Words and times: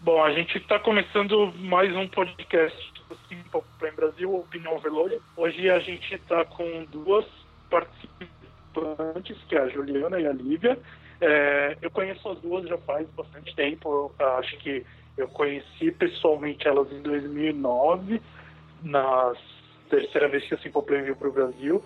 Bom, 0.00 0.22
a 0.22 0.30
gente 0.30 0.56
está 0.56 0.78
começando 0.78 1.52
mais 1.58 1.92
um 1.96 2.06
podcast 2.06 2.92
do 3.08 3.16
Simple 3.28 3.60
Play 3.80 3.90
Brasil, 3.90 4.32
Opinião 4.32 4.76
Overload. 4.76 5.20
Hoje 5.36 5.68
a 5.68 5.80
gente 5.80 6.14
está 6.14 6.44
com 6.44 6.84
duas 6.92 7.26
participantes, 7.68 9.36
que 9.48 9.56
é 9.56 9.62
a 9.62 9.68
Juliana 9.68 10.20
e 10.20 10.28
a 10.28 10.32
Lívia. 10.32 10.78
É, 11.20 11.76
eu 11.82 11.90
conheço 11.90 12.28
as 12.28 12.38
duas 12.40 12.68
já 12.68 12.78
faz 12.78 13.08
bastante 13.10 13.52
tempo. 13.56 14.14
Eu 14.20 14.26
acho 14.38 14.56
que 14.58 14.86
eu 15.18 15.26
conheci 15.26 15.90
pessoalmente 15.90 16.68
elas 16.68 16.92
em 16.92 17.02
2009, 17.02 18.22
na 18.84 19.32
terceira 19.90 20.28
vez 20.28 20.44
que 20.46 20.54
a 20.54 20.58
Simple 20.58 20.82
Play 20.82 21.02
veio 21.02 21.16
para 21.16 21.28
o 21.28 21.32
Brasil. 21.32 21.82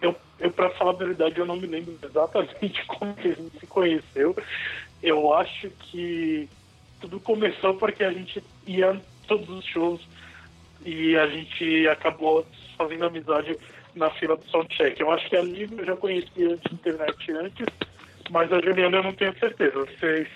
Eu, 0.00 0.14
eu 0.38 0.50
para 0.50 0.70
falar 0.70 0.90
a 0.90 0.94
verdade, 0.94 1.38
eu 1.38 1.46
não 1.46 1.56
me 1.56 1.66
lembro 1.66 1.98
exatamente 2.02 2.84
como 2.86 3.14
que 3.14 3.28
a 3.28 3.34
gente 3.34 3.58
se 3.58 3.66
conheceu. 3.66 4.36
Eu 5.02 5.32
acho 5.34 5.70
que 5.70 6.48
tudo 7.00 7.20
começou 7.20 7.74
porque 7.74 8.04
a 8.04 8.12
gente 8.12 8.42
ia 8.66 9.00
todos 9.26 9.48
os 9.48 9.64
shows 9.64 10.00
e 10.84 11.16
a 11.16 11.26
gente 11.26 11.88
acabou 11.88 12.46
fazendo 12.76 13.06
amizade 13.06 13.56
na 13.94 14.10
fila 14.10 14.36
do 14.36 14.44
soundcheck. 14.46 15.00
Eu 15.00 15.10
acho 15.10 15.28
que 15.28 15.36
a 15.36 15.42
Lívia 15.42 15.80
eu 15.80 15.86
já 15.86 15.96
conhecia 15.96 16.56
de 16.56 16.74
internet 16.74 17.32
antes, 17.32 17.66
mas 18.30 18.52
a 18.52 18.60
Juliana 18.60 18.98
eu 18.98 19.02
não 19.02 19.12
tenho 19.14 19.36
certeza. 19.38 19.84
Vocês, 19.84 20.28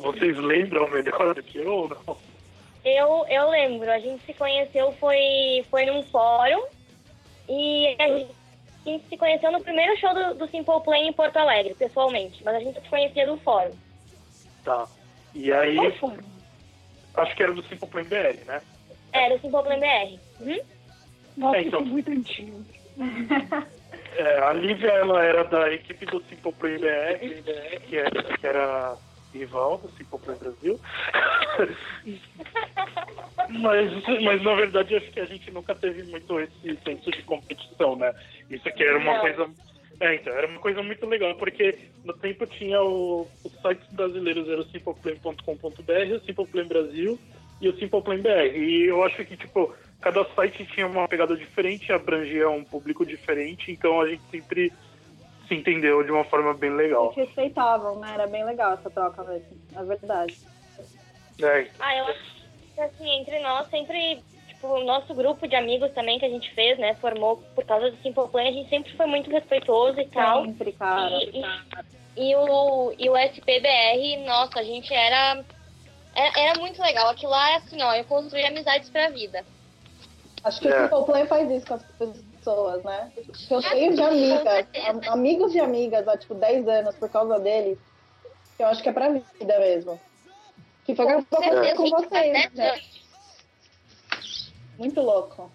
vocês 0.00 0.36
lembram 0.36 0.88
melhor 0.90 1.34
do 1.34 1.42
que 1.42 1.58
eu 1.58 1.72
ou 1.72 1.88
não? 1.88 2.16
Eu, 2.84 3.26
eu 3.28 3.50
lembro, 3.50 3.90
a 3.90 3.98
gente 3.98 4.24
se 4.24 4.32
conheceu 4.32 4.92
foi, 4.92 5.64
foi 5.68 5.84
num 5.84 6.02
fórum 6.04 6.64
e 7.48 7.96
a 7.98 8.08
gente, 8.08 8.30
a 8.86 8.88
gente 8.90 9.08
se 9.08 9.16
conheceu 9.16 9.52
no 9.52 9.60
primeiro 9.62 9.96
show 9.98 10.14
do, 10.14 10.34
do 10.34 10.48
Simple 10.48 10.80
Play 10.84 11.08
em 11.08 11.12
Porto 11.12 11.36
Alegre, 11.36 11.74
pessoalmente, 11.74 12.42
mas 12.44 12.54
a 12.56 12.60
gente 12.60 12.80
se 12.80 12.88
conhecia 12.88 13.26
do 13.26 13.36
fórum. 13.38 13.72
Tá. 14.64 14.86
E 15.34 15.52
aí. 15.52 15.76
Acho 17.14 17.36
que 17.36 17.42
era 17.42 17.52
do 17.52 17.62
Simple 17.64 17.88
Play 17.88 18.04
BR, 18.04 18.44
né? 18.46 18.62
Era 19.12 19.36
do 19.36 19.40
Simple 19.40 19.62
Play 19.62 19.80
BR. 19.80 20.20
Uhum. 20.40 20.60
Nossa, 21.36 21.56
É, 21.58 21.62
então. 21.62 21.80
isso 21.80 21.88
é 21.88 21.92
muito 21.92 22.10
antigo. 22.10 22.64
É, 24.16 24.38
a 24.40 24.52
Lívia 24.52 24.88
ela 24.90 25.22
era 25.24 25.44
da 25.44 25.72
equipe 25.72 26.04
do 26.06 26.20
Simple 26.24 26.52
Play 26.52 26.78
BR, 26.78 27.78
que 27.88 27.96
era, 27.96 28.22
que 28.22 28.46
era 28.46 28.96
rival 29.38 29.78
do 29.78 29.88
Simple 29.92 30.18
Play 30.18 30.36
Brasil. 30.38 30.80
mas, 33.60 34.22
mas 34.22 34.42
na 34.42 34.54
verdade 34.54 34.96
acho 34.96 35.10
que 35.10 35.20
a 35.20 35.24
gente 35.24 35.50
nunca 35.50 35.74
teve 35.74 36.02
muito 36.04 36.38
esse 36.40 36.78
senso 36.84 37.10
de 37.10 37.22
competição, 37.22 37.96
né? 37.96 38.14
Isso 38.50 38.68
aqui 38.68 38.84
era 38.84 38.98
uma 38.98 39.14
Não. 39.14 39.20
coisa. 39.20 39.50
É, 40.00 40.14
então, 40.14 40.32
era 40.32 40.46
uma 40.46 40.60
coisa 40.60 40.80
muito 40.82 41.04
legal, 41.06 41.34
porque 41.34 41.76
no 42.04 42.12
tempo 42.12 42.46
tinha 42.46 42.80
o, 42.80 43.26
os 43.42 43.52
sites 43.60 43.86
brasileiros, 43.92 44.48
era 44.48 44.60
o 44.60 44.70
simpleplay.com.br, 44.70 46.14
o 46.14 46.20
Simple 46.20 46.46
Play 46.46 46.64
Brasil 46.64 47.18
e 47.60 47.68
o 47.68 47.76
Simple 47.78 48.02
Play 48.02 48.18
BR. 48.18 48.56
E 48.56 48.84
eu 48.84 49.02
acho 49.02 49.24
que, 49.24 49.36
tipo, 49.36 49.74
cada 50.00 50.24
site 50.34 50.64
tinha 50.66 50.86
uma 50.86 51.08
pegada 51.08 51.36
diferente, 51.36 51.92
abrangia 51.92 52.48
um 52.48 52.62
público 52.62 53.04
diferente, 53.04 53.72
então 53.72 54.00
a 54.00 54.08
gente 54.08 54.22
sempre 54.30 54.72
se 55.48 55.54
entendeu 55.54 56.02
de 56.04 56.10
uma 56.12 56.24
forma 56.24 56.52
bem 56.54 56.70
legal. 56.70 57.12
Eles 57.16 57.28
respeitavam, 57.28 57.98
né? 57.98 58.12
Era 58.14 58.26
bem 58.26 58.44
legal 58.44 58.74
essa 58.74 58.90
troca 58.90 59.24
mesmo. 59.24 59.48
É 59.74 59.82
verdade. 59.82 60.36
É, 61.42 61.68
Ah, 61.80 61.96
eu 61.96 62.04
acho 62.06 62.20
que 62.74 62.80
assim, 62.80 63.08
entre 63.20 63.38
nós 63.40 63.68
sempre, 63.68 64.22
tipo, 64.48 64.66
o 64.68 64.84
nosso 64.84 65.14
grupo 65.14 65.46
de 65.48 65.56
amigos 65.56 65.90
também 65.92 66.18
que 66.18 66.24
a 66.24 66.28
gente 66.28 66.52
fez, 66.54 66.78
né, 66.78 66.94
formou 66.96 67.38
por 67.54 67.64
causa 67.64 67.90
do 67.90 67.96
Simple 68.02 68.28
Play, 68.28 68.48
a 68.48 68.52
gente 68.52 68.68
sempre 68.68 68.96
foi 68.96 69.06
muito 69.06 69.30
respeitoso 69.30 69.98
e 70.00 70.06
tal. 70.08 70.44
Sempre, 70.44 70.72
cara. 70.72 71.10
E, 71.10 71.40
e, 72.16 72.30
e 72.30 72.36
o, 72.36 72.92
e 72.98 73.08
o 73.08 73.16
SPBR, 73.16 74.24
nossa, 74.26 74.58
a 74.60 74.64
gente 74.64 74.92
era, 74.92 75.44
era. 76.14 76.40
Era 76.40 76.58
muito 76.60 76.80
legal. 76.82 77.08
Aquilo 77.10 77.30
lá 77.30 77.50
é 77.52 77.56
assim, 77.56 77.80
ó, 77.82 77.94
eu 77.94 78.04
construí 78.04 78.44
amizades 78.44 78.90
pra 78.90 79.08
vida. 79.10 79.44
Acho 80.44 80.60
que 80.60 80.68
É. 80.68 80.86
o 80.86 80.88
Simple 80.88 81.04
Play 81.06 81.26
faz 81.26 81.50
isso 81.50 81.66
com 81.66 81.74
as 81.74 81.82
pessoas, 81.84 82.24
né? 82.84 83.12
Eu 83.50 83.60
tenho 83.62 83.94
de 83.94 84.02
amigas, 84.02 84.66
am- 84.86 85.00
amigos 85.12 85.52
de 85.52 85.60
amigas 85.60 86.06
há 86.06 86.16
tipo 86.16 86.34
10 86.34 86.66
anos 86.68 86.94
por 86.96 87.08
causa 87.08 87.38
deles. 87.38 87.78
que 88.56 88.62
Eu 88.62 88.68
acho 88.68 88.82
que 88.82 88.88
é 88.88 88.92
pra 88.92 89.08
vida 89.10 89.58
mesmo. 89.60 90.00
Que 90.84 90.94
foi 90.94 91.04
o 91.04 91.08
que 91.08 91.14
eu 91.14 91.42
fazendo 91.42 91.76
com 91.76 91.90
vocês, 91.90 92.52
né? 92.54 92.80
Muito 94.78 95.00
louco. 95.00 95.50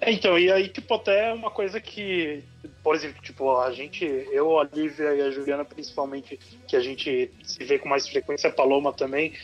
É, 0.00 0.12
então, 0.12 0.38
e 0.38 0.50
aí, 0.50 0.68
tipo, 0.68 0.94
até 0.94 1.32
uma 1.32 1.50
coisa 1.50 1.80
que, 1.80 2.42
por 2.82 2.94
exemplo, 2.94 3.20
tipo, 3.22 3.58
a 3.58 3.70
gente, 3.72 4.04
eu, 4.04 4.58
a 4.58 4.64
Lívia 4.64 5.14
e 5.14 5.22
a 5.22 5.30
Juliana, 5.30 5.64
principalmente, 5.64 6.38
que 6.66 6.76
a 6.76 6.80
gente 6.80 7.30
se 7.42 7.64
vê 7.64 7.78
com 7.78 7.88
mais 7.88 8.08
frequência, 8.08 8.48
a 8.48 8.52
Paloma 8.52 8.92
também, 8.92 9.34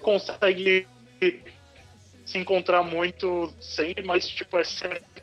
consegue 0.00 0.86
se 2.24 2.38
encontrar 2.38 2.82
muito 2.82 3.52
sempre, 3.60 4.04
mas, 4.04 4.28
tipo, 4.28 4.56
é 4.56 4.64
certo 4.64 5.13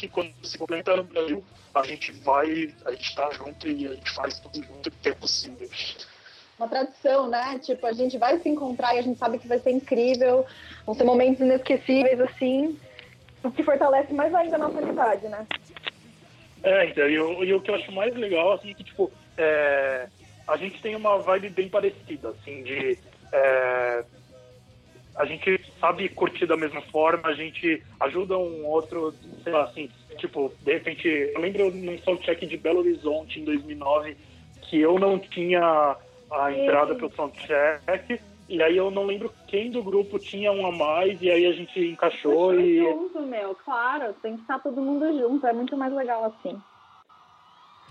que 0.00 0.08
quando 0.08 0.32
se 0.42 0.56
complementa 0.56 0.96
no 0.96 1.04
Brasil, 1.04 1.44
a 1.74 1.82
gente 1.84 2.10
vai, 2.22 2.74
a 2.86 2.90
gente 2.92 3.14
tá 3.14 3.30
junto 3.32 3.68
e 3.68 3.86
a 3.86 3.94
gente 3.94 4.10
faz 4.12 4.38
tudo 4.40 4.64
junto 4.64 4.90
que 4.90 5.08
é 5.10 5.12
possível. 5.12 5.68
Uma 6.58 6.68
tradição, 6.68 7.28
né? 7.28 7.58
Tipo, 7.58 7.86
a 7.86 7.92
gente 7.92 8.16
vai 8.16 8.38
se 8.38 8.48
encontrar 8.48 8.94
e 8.94 8.98
a 8.98 9.02
gente 9.02 9.18
sabe 9.18 9.38
que 9.38 9.46
vai 9.46 9.58
ser 9.58 9.70
incrível. 9.70 10.46
Vão 10.86 10.94
ser 10.94 11.04
momentos 11.04 11.40
inesquecíveis, 11.40 12.18
assim. 12.20 12.78
O 13.44 13.50
que 13.50 13.62
fortalece 13.62 14.12
mais 14.14 14.34
ainda 14.34 14.56
a 14.56 14.58
nossa 14.58 14.78
amizade, 14.78 15.28
né? 15.28 15.46
É, 16.62 16.86
então, 16.86 17.08
e, 17.08 17.18
o- 17.18 17.44
e 17.44 17.54
o 17.54 17.60
que 17.60 17.70
eu 17.70 17.74
acho 17.74 17.92
mais 17.92 18.14
legal, 18.14 18.52
assim, 18.52 18.70
é 18.70 18.74
que, 18.74 18.84
tipo, 18.84 19.10
é, 19.36 20.08
a 20.46 20.56
gente 20.56 20.80
tem 20.82 20.94
uma 20.96 21.18
vibe 21.18 21.50
bem 21.50 21.68
parecida, 21.68 22.30
assim, 22.30 22.62
de... 22.62 22.98
é, 23.32 24.04
a 25.20 25.26
gente 25.26 25.60
sabe 25.78 26.08
curtir 26.08 26.46
da 26.46 26.56
mesma 26.56 26.80
forma, 26.80 27.28
a 27.28 27.34
gente 27.34 27.82
ajuda 28.00 28.38
um 28.38 28.64
outro, 28.66 29.12
sei 29.44 29.52
lá, 29.52 29.64
assim, 29.64 29.90
tipo, 30.16 30.50
de 30.62 30.72
repente, 30.72 31.06
eu 31.06 31.38
lembro 31.38 31.70
num 31.70 31.98
soundcheck 31.98 32.46
de 32.46 32.56
Belo 32.56 32.78
Horizonte, 32.78 33.38
em 33.38 33.44
2009, 33.44 34.16
que 34.62 34.80
eu 34.80 34.98
não 34.98 35.18
tinha 35.18 35.94
a 36.30 36.52
entrada 36.52 36.94
pro 36.94 37.14
soundcheck, 37.14 38.18
e 38.48 38.62
aí 38.62 38.78
eu 38.78 38.90
não 38.90 39.04
lembro 39.04 39.30
quem 39.46 39.70
do 39.70 39.82
grupo 39.82 40.18
tinha 40.18 40.50
um 40.52 40.66
a 40.66 40.72
mais, 40.72 41.20
e 41.20 41.30
aí 41.30 41.44
a 41.44 41.52
gente 41.52 41.78
encaixou 41.78 42.58
e... 42.58 42.78
junto, 42.78 43.20
meu, 43.20 43.54
claro. 43.54 44.14
Tem 44.22 44.36
que 44.36 44.42
estar 44.42 44.58
todo 44.58 44.80
mundo 44.80 45.06
junto. 45.18 45.46
É 45.46 45.52
muito 45.52 45.76
mais 45.76 45.92
legal 45.92 46.24
assim. 46.24 46.60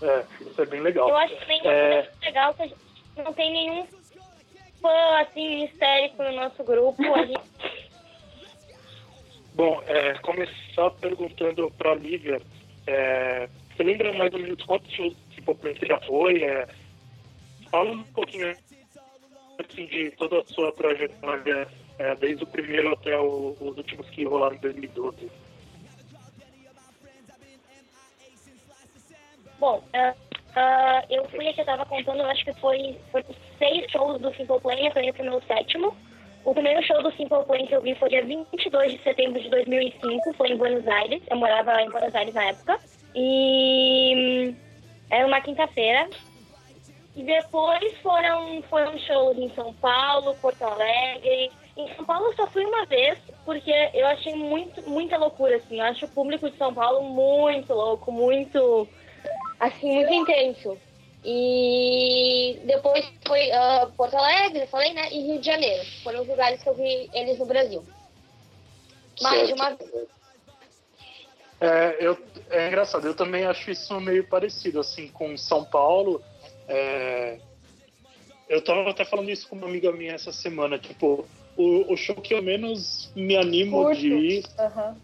É, 0.02 0.24
isso 0.40 0.60
é 0.60 0.66
bem 0.66 0.80
legal. 0.80 1.08
Eu 1.08 1.16
acho 1.16 1.36
que 1.38 1.46
nem 1.46 1.66
É. 1.66 2.00
é 2.00 2.26
legal 2.26 2.52
que 2.52 2.62
a 2.62 2.66
gente 2.66 2.80
não 3.16 3.32
tem 3.32 3.52
nenhum 3.52 3.86
fã 4.80 5.20
assim 5.20 5.64
histérico 5.64 6.22
no 6.22 6.32
nosso 6.32 6.62
grupo. 6.64 7.02
Gente 7.02 7.40
Bom, 9.54 9.82
é, 9.86 10.14
começar 10.20 10.90
perguntando 11.00 11.70
para 11.72 11.92
a 11.92 11.94
Lívia, 11.94 12.40
é, 12.86 13.48
você 13.76 13.82
lembra 13.82 14.12
mais 14.14 14.32
ou 14.32 14.38
menos 14.38 14.62
quantos 14.64 14.90
shows 14.92 15.14
você 15.44 15.86
já 15.86 16.00
foi? 16.02 16.42
É, 16.44 16.68
fala 17.70 17.90
um 17.90 18.04
pouquinho 18.04 18.56
assim, 19.58 19.86
de 19.86 20.10
toda 20.12 20.40
a 20.40 20.44
sua 20.44 20.72
trajetória, 20.72 21.66
é, 21.98 22.14
desde 22.16 22.44
o 22.44 22.46
primeiro 22.46 22.92
até 22.92 23.18
o- 23.18 23.56
os 23.60 23.76
últimos 23.76 24.08
que 24.10 24.24
rolaram 24.24 24.54
em 24.56 24.60
2012. 24.60 25.30
Bom, 29.58 29.84
ah, 30.56 31.04
eu 31.08 31.24
fui 31.28 31.48
a 31.48 31.52
que 31.52 31.60
eu 31.60 31.64
tava 31.64 31.86
contando, 31.86 32.22
acho 32.22 32.44
que 32.44 32.52
foi, 32.54 32.98
foi 33.12 33.24
seis 33.58 33.90
shows 33.90 34.20
do 34.20 34.34
Simple 34.34 34.60
Plan, 34.60 34.74
eu 34.74 34.92
fui 34.92 35.12
pro 35.12 35.24
meu 35.24 35.42
sétimo. 35.42 35.94
O 36.44 36.54
primeiro 36.54 36.82
show 36.82 37.02
do 37.02 37.10
Simple 37.12 37.44
Plan 37.44 37.66
que 37.66 37.74
eu 37.74 37.82
vi 37.82 37.94
foi 37.96 38.08
dia 38.08 38.24
22 38.24 38.92
de 38.92 39.02
setembro 39.02 39.40
de 39.40 39.48
2005, 39.50 40.32
foi 40.34 40.48
em 40.48 40.56
Buenos 40.56 40.86
Aires. 40.88 41.22
Eu 41.30 41.36
morava 41.36 41.80
em 41.82 41.90
Buenos 41.90 42.14
Aires 42.14 42.34
na 42.34 42.44
época. 42.44 42.80
E 43.14 44.14
hum, 44.16 44.56
era 45.10 45.26
uma 45.26 45.40
quinta-feira. 45.40 46.08
E 47.14 47.22
depois 47.22 47.96
foram, 47.98 48.62
foram 48.62 48.96
shows 48.98 49.36
em 49.36 49.50
São 49.54 49.74
Paulo, 49.74 50.34
Porto 50.36 50.62
Alegre. 50.62 51.50
Em 51.76 51.94
São 51.94 52.04
Paulo 52.06 52.26
eu 52.28 52.36
só 52.36 52.46
fui 52.46 52.64
uma 52.64 52.86
vez, 52.86 53.18
porque 53.44 53.72
eu 53.92 54.06
achei 54.06 54.34
muito, 54.34 54.88
muita 54.88 55.18
loucura, 55.18 55.56
assim. 55.56 55.78
Eu 55.78 55.84
acho 55.84 56.06
o 56.06 56.10
público 56.10 56.48
de 56.48 56.56
São 56.56 56.72
Paulo 56.72 57.02
muito 57.02 57.74
louco, 57.74 58.10
muito 58.10 58.88
assim, 59.60 59.94
muito 59.94 60.12
intenso. 60.12 60.76
E 61.22 62.58
depois 62.64 63.04
foi 63.26 63.52
ah, 63.52 63.90
Porto 63.96 64.16
Alegre, 64.16 64.62
eu 64.62 64.66
falei, 64.68 64.94
né? 64.94 65.12
E 65.12 65.20
Rio 65.20 65.38
de 65.38 65.46
Janeiro. 65.46 65.84
Foram 66.02 66.22
os 66.22 66.28
lugares 66.28 66.62
que 66.62 66.68
eu 66.68 66.74
vi 66.74 67.10
eles 67.12 67.38
no 67.38 67.44
Brasil. 67.44 67.84
Mais 69.20 69.46
de 69.46 69.52
uma 69.52 69.70
vez. 69.74 70.08
É, 71.60 71.96
eu, 72.00 72.16
é 72.48 72.68
engraçado, 72.68 73.06
eu 73.06 73.14
também 73.14 73.44
acho 73.44 73.70
isso 73.70 74.00
meio 74.00 74.26
parecido, 74.26 74.80
assim, 74.80 75.08
com 75.08 75.36
São 75.36 75.62
Paulo. 75.62 76.22
É, 76.66 77.38
eu 78.48 78.64
tava 78.64 78.88
até 78.88 79.04
falando 79.04 79.30
isso 79.30 79.46
com 79.46 79.56
uma 79.56 79.66
amiga 79.66 79.92
minha 79.92 80.14
essa 80.14 80.32
semana, 80.32 80.78
tipo, 80.78 81.28
o, 81.56 81.92
o 81.92 81.96
show 81.98 82.16
que 82.16 82.32
eu 82.32 82.42
menos 82.42 83.12
me 83.14 83.36
animo 83.36 83.84
Curto. 83.84 84.00
de 84.00 84.08
ir 84.08 84.44
Aham. 84.58 84.96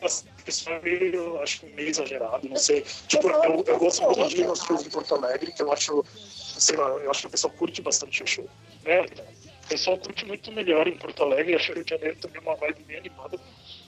assim, 0.00 0.28
o 0.40 0.44
pessoal 0.44 0.76
é 0.76 0.80
meio, 0.80 1.40
acho 1.42 1.66
meio 1.66 1.88
exagerado, 1.88 2.48
não 2.48 2.56
sei. 2.56 2.82
Tipo, 3.08 3.28
eu, 3.28 3.64
eu 3.66 3.78
gosto 3.78 4.02
muito 4.02 4.28
de 4.28 4.40
ir 4.40 4.46
nos 4.46 4.60
shows 4.60 4.86
em 4.86 4.90
Porto 4.90 5.14
Alegre, 5.14 5.52
que 5.52 5.62
eu 5.62 5.72
acho, 5.72 6.04
sei 6.14 6.76
lá, 6.76 6.88
eu 6.88 7.10
acho 7.10 7.22
que 7.22 7.26
o 7.26 7.30
pessoal 7.30 7.52
curte 7.54 7.82
bastante 7.82 8.22
o 8.22 8.26
show. 8.26 8.48
Né? 8.84 9.00
O 9.64 9.68
pessoal 9.68 9.98
curte 9.98 10.24
muito 10.26 10.50
melhor 10.52 10.88
em 10.88 10.96
Porto 10.96 11.22
Alegre, 11.22 11.54
acho 11.54 11.66
que 11.66 11.72
o 11.72 11.74
Rio 11.76 11.84
de 11.84 11.90
Janeiro 11.90 12.16
também 12.20 12.38
é 12.38 12.40
uma 12.40 12.56
vibe 12.56 12.82
bem 12.84 12.98
animada. 12.98 13.38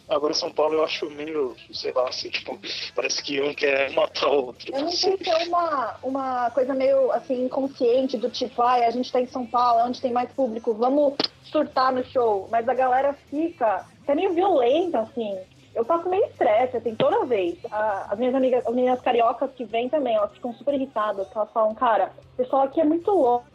Agora 0.09 0.35
São 0.35 0.51
Paulo 0.51 0.75
eu 0.75 0.85
acho 0.85 1.09
meio, 1.11 1.57
sei 1.73 1.93
lá, 1.93 2.09
assim, 2.09 2.29
tipo, 2.29 2.59
parece 2.95 3.23
que 3.23 3.41
um 3.41 3.55
quer 3.55 3.91
matar 3.93 4.29
o 4.29 4.47
outro. 4.47 4.75
Eu 4.75 4.83
não 4.83 4.91
sei 4.91 5.17
se 5.17 5.31
é 5.31 5.37
uma, 5.45 5.97
uma 6.03 6.51
coisa 6.51 6.75
meio 6.75 7.11
assim, 7.13 7.45
inconsciente 7.45 8.19
do 8.19 8.29
tipo, 8.29 8.61
ai, 8.63 8.85
a 8.85 8.91
gente 8.91 9.11
tá 9.11 9.21
em 9.21 9.27
São 9.27 9.47
Paulo, 9.47 9.81
é 9.81 9.85
onde 9.85 10.01
tem 10.01 10.13
mais 10.13 10.31
público, 10.33 10.75
vamos 10.75 11.15
surtar 11.45 11.93
no 11.93 12.05
show. 12.05 12.49
Mas 12.51 12.69
a 12.69 12.75
galera 12.75 13.17
fica, 13.31 13.87
é 14.07 14.15
meio 14.15 14.35
violenta, 14.35 15.01
assim. 15.01 15.39
Eu 15.75 15.85
passo 15.85 16.09
meio 16.09 16.25
estresse, 16.27 16.77
assim, 16.77 16.95
toda 16.95 17.25
vez. 17.25 17.59
as 17.71 18.19
minhas 18.19 18.35
amigas, 18.35 18.67
as 18.67 18.75
meninas 18.75 19.01
cariocas 19.01 19.51
que 19.53 19.65
vêm 19.65 19.89
também, 19.89 20.15
elas 20.15 20.33
ficam 20.33 20.53
super 20.55 20.75
irritadas, 20.75 21.27
elas 21.35 21.51
falam, 21.53 21.75
cara, 21.75 22.13
o 22.35 22.37
pessoal 22.37 22.63
aqui 22.63 22.81
é 22.81 22.85
muito 22.85 23.11
louco. 23.11 23.47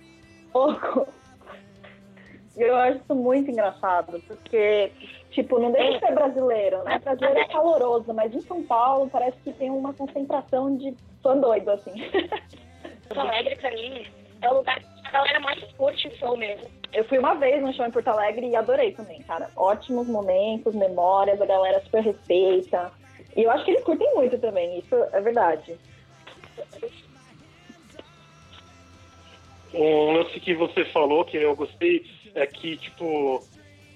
Eu 2.58 2.76
acho 2.76 2.98
isso 2.98 3.14
muito 3.14 3.52
engraçado, 3.52 4.20
porque 4.26 4.92
Tipo, 5.38 5.60
não 5.60 5.72
deve 5.72 6.00
ser 6.00 6.16
brasileiro, 6.16 6.84
né? 6.84 6.98
Brasileiro 6.98 7.40
é 7.40 7.48
caloroso, 7.48 8.12
mas 8.12 8.34
em 8.34 8.42
São 8.42 8.64
Paulo 8.64 9.08
parece 9.08 9.38
que 9.44 9.54
tem 9.54 9.70
uma 9.70 9.94
concentração 9.94 10.76
de 10.76 10.96
fã 11.22 11.38
doido, 11.38 11.70
assim. 11.70 11.92
Porto 13.08 13.20
Alegre, 13.20 13.56
pra 13.58 13.70
mim, 13.70 14.04
é 14.42 14.50
o 14.50 14.56
lugar 14.56 14.82
a 15.08 15.12
galera 15.12 15.40
mais 15.40 15.64
curte 15.74 16.08
o 16.08 16.18
show 16.18 16.38
mesmo. 16.38 16.70
Eu 16.94 17.04
fui 17.06 17.18
uma 17.18 17.36
vez 17.36 17.62
no 17.62 17.74
show 17.74 17.86
em 17.86 17.92
Porto 17.92 18.10
Alegre 18.10 18.48
e 18.48 18.56
adorei 18.56 18.92
também, 18.92 19.22
cara. 19.24 19.50
Ótimos 19.56 20.08
momentos, 20.08 20.76
memórias, 20.76 21.42
a 21.42 21.46
galera 21.46 21.82
super 21.82 22.04
respeita. 22.04 22.92
E 23.36 23.44
eu 23.44 23.52
acho 23.52 23.64
que 23.64 23.72
eles 23.72 23.84
curtem 23.84 24.14
muito 24.16 24.38
também, 24.38 24.80
isso 24.80 24.96
é 25.14 25.22
verdade. 25.22 25.78
Um 29.74 30.14
lance 30.14 30.40
que 30.40 30.54
você 30.56 30.86
falou 30.86 31.24
que 31.24 31.38
eu 31.38 31.56
gostei 31.56 32.06
é 32.34 32.46
que, 32.48 32.78
tipo, 32.78 33.44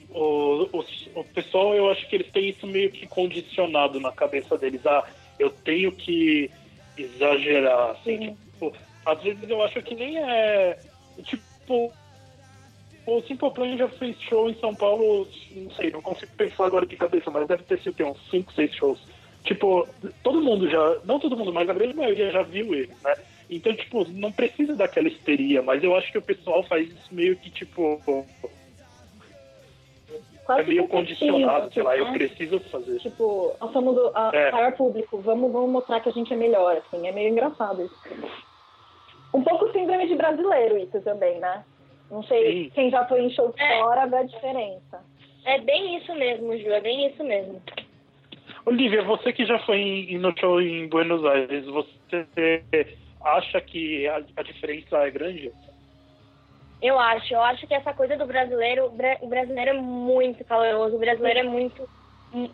o, 0.10 0.70
o, 0.72 0.86
o, 1.16 1.24
pessoal, 1.24 1.74
eu 1.74 1.90
acho 1.90 2.08
que 2.08 2.16
eles 2.18 2.32
têm 2.32 2.50
isso 2.50 2.68
meio 2.68 2.92
que 2.92 3.08
condicionado 3.08 4.00
na 4.00 4.12
cabeça 4.12 4.58
deles. 4.58 4.86
Ah, 4.86 5.04
eu 5.40 5.50
tenho 5.50 5.92
que 5.92 6.52
exagerar, 6.98 7.92
assim, 7.92 8.38
tipo, 8.52 8.74
às 9.06 9.22
vezes 9.24 9.50
eu 9.50 9.64
acho 9.64 9.82
que 9.82 9.96
nem 9.96 10.18
é, 10.18 10.78
tipo, 11.22 11.92
o 13.06 13.22
Simple 13.22 13.52
Plan 13.52 13.78
já 13.78 13.88
fez 13.88 14.20
show 14.22 14.50
em 14.50 14.56
São 14.56 14.76
Paulo, 14.76 15.28
não 15.56 15.72
sei, 15.72 15.92
não 15.92 16.02
consigo 16.02 16.32
pensar 16.38 16.66
agora 16.66 16.86
de 16.86 16.96
cabeça, 16.96 17.32
mas 17.32 17.48
deve 17.48 17.64
ter 17.64 17.80
sido 17.80 18.06
uns 18.06 18.30
5, 18.30 18.54
6 18.54 18.76
shows. 18.76 19.00
Tipo, 19.44 19.88
todo 20.24 20.42
mundo 20.42 20.70
já, 20.70 21.00
não 21.04 21.20
todo 21.20 21.36
mundo, 21.36 21.52
mas 21.52 21.68
a 21.68 21.74
grande 21.74 21.96
maioria 21.96 22.32
já 22.32 22.44
viu 22.44 22.76
ele, 22.76 22.92
né? 23.04 23.16
Então, 23.50 23.74
tipo, 23.76 24.08
não 24.10 24.32
precisa 24.32 24.76
daquela 24.76 25.08
histeria, 25.08 25.62
mas 25.62 25.84
eu 25.84 25.96
acho 25.96 26.12
que 26.12 26.18
o 26.18 26.22
pessoal 26.22 26.64
faz 26.64 26.88
isso 26.90 27.14
meio 27.14 27.36
que, 27.36 27.50
tipo, 27.50 28.00
é 30.50 30.64
meio 30.64 30.88
condicionado, 30.88 31.74
sei 31.74 31.84
lá, 31.84 31.98
eu 31.98 32.12
preciso 32.14 32.60
fazer. 32.60 33.00
Tipo, 33.00 33.56
nós 33.60 33.72
somos 33.72 33.98
o 33.98 34.12
é. 34.34 34.52
maior 34.52 34.74
público, 34.74 35.18
vamos, 35.18 35.52
vamos 35.52 35.72
mostrar 35.72 36.00
que 36.00 36.10
a 36.10 36.12
gente 36.12 36.34
é 36.34 36.38
melhor, 36.38 36.78
assim, 36.78 37.08
é 37.08 37.12
meio 37.12 37.30
engraçado 37.30 37.84
isso. 37.84 37.96
Um 39.34 39.44
pouco 39.44 39.72
síndrome 39.72 40.08
de 40.08 40.16
brasileiro 40.16 40.78
isso 40.78 41.02
também, 41.02 41.40
né? 41.40 41.64
Não 42.10 42.24
sei, 42.24 42.66
Sim. 42.66 42.72
quem 42.76 42.90
já 42.90 43.06
foi 43.06 43.22
em 43.22 43.30
show 43.30 43.54
é. 43.58 43.80
fora 43.80 44.06
vê 44.06 44.18
a 44.18 44.24
diferença. 44.24 45.02
É 45.46 45.60
bem 45.60 45.98
isso 45.98 46.14
mesmo, 46.14 46.58
Ju, 46.58 46.70
é 46.70 46.82
bem 46.82 47.08
isso 47.08 47.24
mesmo. 47.24 47.62
Olivia, 48.66 49.02
você 49.04 49.34
que 49.34 49.46
já 49.46 49.58
foi 49.60 49.80
em, 49.80 50.18
no 50.18 50.38
show 50.38 50.62
em 50.62 50.88
Buenos 50.88 51.26
Aires, 51.26 51.66
você 51.66 52.64
acha 53.24 53.62
que 53.62 54.08
a, 54.08 54.22
a 54.38 54.44
diferença 54.44 54.98
é 54.98 55.10
grande? 55.10 55.52
Eu 56.82 57.00
acho, 57.00 57.34
eu 57.34 57.42
acho 57.42 57.66
que 57.68 57.74
essa 57.74 57.94
coisa 57.94 58.18
do 58.18 58.26
brasileiro, 58.26 58.92
o 59.22 59.28
brasileiro 59.28 59.70
é 59.72 59.82
muito 59.82 60.44
caloroso, 60.44 60.96
o 60.96 61.00
brasileiro 61.00 61.40
é 61.40 61.44
muito. 61.44 61.88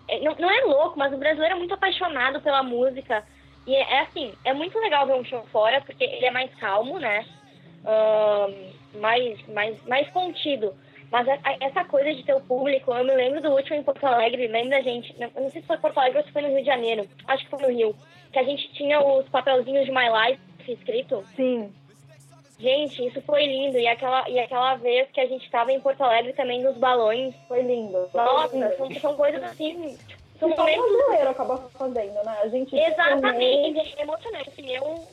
É, 0.10 0.20
não, 0.20 0.36
não 0.36 0.52
é 0.52 0.66
louco, 0.66 1.00
mas 1.00 1.14
o 1.14 1.18
brasileiro 1.18 1.56
é 1.56 1.58
muito 1.58 1.74
apaixonado 1.74 2.42
pela 2.42 2.62
música. 2.62 3.24
E 3.68 3.76
é, 3.76 3.82
é 3.82 4.00
assim, 4.00 4.34
é 4.46 4.54
muito 4.54 4.80
legal 4.80 5.06
ver 5.06 5.14
um 5.14 5.26
show 5.26 5.44
fora, 5.52 5.82
porque 5.82 6.04
ele 6.04 6.26
é 6.26 6.32
mais 6.32 6.54
calmo, 6.56 6.98
né? 6.98 7.26
Um, 7.86 9.00
mais, 9.00 9.48
mais, 9.50 9.84
mais 9.86 10.10
contido. 10.10 10.74
Mas 11.12 11.28
a, 11.28 11.34
a, 11.44 11.58
essa 11.62 11.84
coisa 11.86 12.14
de 12.14 12.24
ter 12.24 12.34
o 12.34 12.42
público, 12.42 12.94
eu 12.94 13.04
me 13.04 13.14
lembro 13.14 13.42
do 13.42 13.52
último 13.52 13.76
em 13.76 13.84
Porto 13.84 14.06
Alegre, 14.06 14.48
lembra 14.48 14.82
gente, 14.82 15.14
não, 15.20 15.30
não 15.36 15.52
sei 15.52 15.62
se 15.62 15.68
foi 15.68 15.78
Porto 15.78 15.98
Alegre 15.98 16.20
ou 16.20 16.24
se 16.24 16.32
foi 16.32 16.42
no 16.42 16.50
Rio 16.50 16.60
de 16.60 16.66
Janeiro, 16.66 17.08
acho 17.28 17.44
que 17.44 17.50
foi 17.50 17.62
no 17.62 17.70
Rio, 17.70 17.96
que 18.32 18.40
a 18.40 18.44
gente 18.44 18.72
tinha 18.74 19.00
os 19.02 19.28
papelzinhos 19.30 19.86
de 19.86 19.92
My 19.92 20.08
Life 20.10 20.42
escrito. 20.72 21.24
Sim. 21.36 21.72
Gente, 22.60 23.06
isso 23.06 23.22
foi 23.22 23.46
lindo. 23.46 23.78
E 23.78 23.88
aquela, 23.88 24.28
e 24.30 24.40
aquela 24.40 24.76
vez 24.76 25.10
que 25.12 25.22
a 25.22 25.28
gente 25.28 25.46
estava 25.46 25.72
em 25.72 25.80
Porto 25.80 26.02
Alegre 26.02 26.34
também 26.34 26.64
nos 26.64 26.76
balões. 26.76 27.36
Foi 27.48 27.62
lindo. 27.62 28.10
Nossa, 28.14 28.76
São, 28.76 28.92
são 28.96 29.16
coisas 29.16 29.44
assim. 29.44 29.96
São 30.40 30.50
só 30.56 30.58
momentos... 30.58 30.92
brasileiro 30.92 31.30
acaba 31.30 31.58
fazendo, 31.70 32.14
né? 32.24 32.38
A 32.42 32.48
gente 32.48 32.76
Exatamente, 32.76 33.96
é 33.98 34.02
emocionante. 34.02 34.50
Assim, 34.50 34.70
eu, 34.70 35.08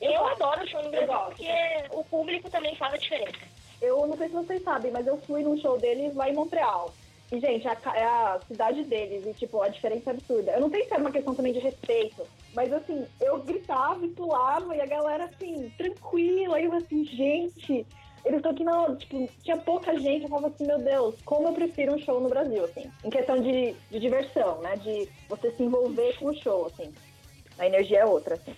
eu 0.00 0.26
adoro 0.26 0.62
o 0.62 0.68
show 0.68 0.82
no 0.82 0.90
Brasil 0.90 1.18
porque 1.26 1.48
o 1.92 2.04
público 2.04 2.50
também 2.50 2.74
faz 2.76 2.94
a 2.94 2.96
diferença. 2.96 3.38
Eu 3.80 4.06
não 4.06 4.16
sei 4.16 4.28
se 4.28 4.34
vocês 4.34 4.62
sabem, 4.62 4.90
mas 4.90 5.06
eu 5.06 5.16
fui 5.18 5.42
num 5.42 5.58
show 5.60 5.78
deles 5.78 6.14
lá 6.14 6.28
em 6.28 6.34
Montreal. 6.34 6.92
E, 7.30 7.38
gente, 7.40 7.68
a, 7.68 7.76
é 7.94 8.04
a 8.04 8.40
cidade 8.48 8.82
deles, 8.84 9.26
e, 9.26 9.34
tipo, 9.34 9.60
a 9.60 9.68
diferença 9.68 10.10
é 10.10 10.14
absurda. 10.14 10.52
Eu 10.52 10.62
não 10.62 10.70
sei 10.70 10.84
se 10.84 10.94
era 10.94 11.02
uma 11.02 11.12
questão 11.12 11.34
também 11.34 11.52
de 11.52 11.58
respeito, 11.58 12.26
mas, 12.54 12.72
assim, 12.72 13.06
eu 13.20 13.38
gritava 13.42 14.04
e 14.04 14.08
pulava, 14.08 14.74
e 14.74 14.80
a 14.80 14.86
galera, 14.86 15.24
assim, 15.24 15.70
tranquila. 15.76 16.58
E 16.58 16.64
eu, 16.64 16.72
assim, 16.72 17.04
gente, 17.04 17.86
eles 18.24 18.38
estão 18.38 18.52
aqui 18.52 18.64
na. 18.64 18.96
Tipo, 18.96 19.28
tinha 19.42 19.56
pouca 19.56 19.98
gente. 19.98 20.24
Eu 20.24 20.28
falava 20.28 20.48
assim, 20.48 20.66
meu 20.66 20.78
Deus, 20.78 21.14
como 21.24 21.48
eu 21.48 21.52
prefiro 21.52 21.94
um 21.94 21.98
show 21.98 22.20
no 22.20 22.28
Brasil, 22.28 22.64
assim. 22.64 22.90
Em 23.04 23.10
questão 23.10 23.40
de, 23.40 23.74
de 23.90 24.00
diversão, 24.00 24.60
né? 24.60 24.76
De 24.76 25.08
você 25.28 25.50
se 25.52 25.62
envolver 25.62 26.16
com 26.18 26.26
o 26.26 26.34
show, 26.34 26.66
assim. 26.66 26.92
A 27.58 27.66
energia 27.66 28.00
é 28.00 28.04
outra, 28.04 28.34
assim. 28.34 28.54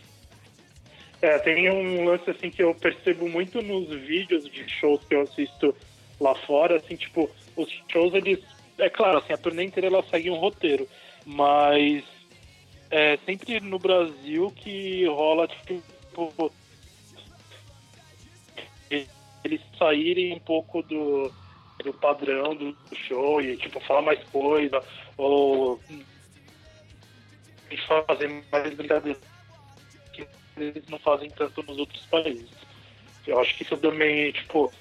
É, 1.22 1.38
tem 1.38 1.70
um 1.70 2.04
lance, 2.04 2.30
assim, 2.30 2.50
que 2.50 2.62
eu 2.62 2.74
percebo 2.74 3.28
muito 3.28 3.60
nos 3.60 3.88
vídeos 3.88 4.44
de 4.50 4.66
shows 4.68 5.04
que 5.04 5.14
eu 5.14 5.22
assisto 5.22 5.74
lá 6.18 6.34
fora, 6.34 6.76
assim, 6.76 6.96
tipo, 6.96 7.30
os 7.56 7.68
shows, 7.90 8.14
eles 8.14 8.40
é 8.78 8.88
claro, 8.88 9.18
assim, 9.18 9.32
a 9.32 9.36
turnê 9.36 9.64
inteira 9.64 9.88
ela 9.88 10.02
segue 10.04 10.30
um 10.30 10.38
roteiro, 10.38 10.88
mas 11.26 12.02
é 12.90 13.18
sempre 13.26 13.60
no 13.60 13.78
Brasil 13.78 14.50
que 14.56 15.04
rola, 15.06 15.46
tipo, 15.46 15.82
eles 19.44 19.60
saírem 19.78 20.34
um 20.34 20.38
pouco 20.38 20.82
do, 20.82 21.30
do 21.82 21.92
padrão 21.94 22.54
do 22.54 22.76
show 22.94 23.40
e, 23.40 23.56
tipo, 23.56 23.80
falar 23.80 24.02
mais 24.02 24.22
coisa, 24.24 24.82
ou 25.16 25.80
fazer 28.06 28.28
mais 28.50 28.74
brincadeiras 28.74 29.20
que 30.12 30.26
eles 30.56 30.86
não 30.88 30.98
fazem 30.98 31.30
tanto 31.30 31.62
nos 31.62 31.78
outros 31.78 32.04
países. 32.06 32.50
Eu 33.26 33.38
acho 33.38 33.56
que 33.56 33.62
isso 33.62 33.76
também, 33.76 34.32
tipo, 34.32 34.72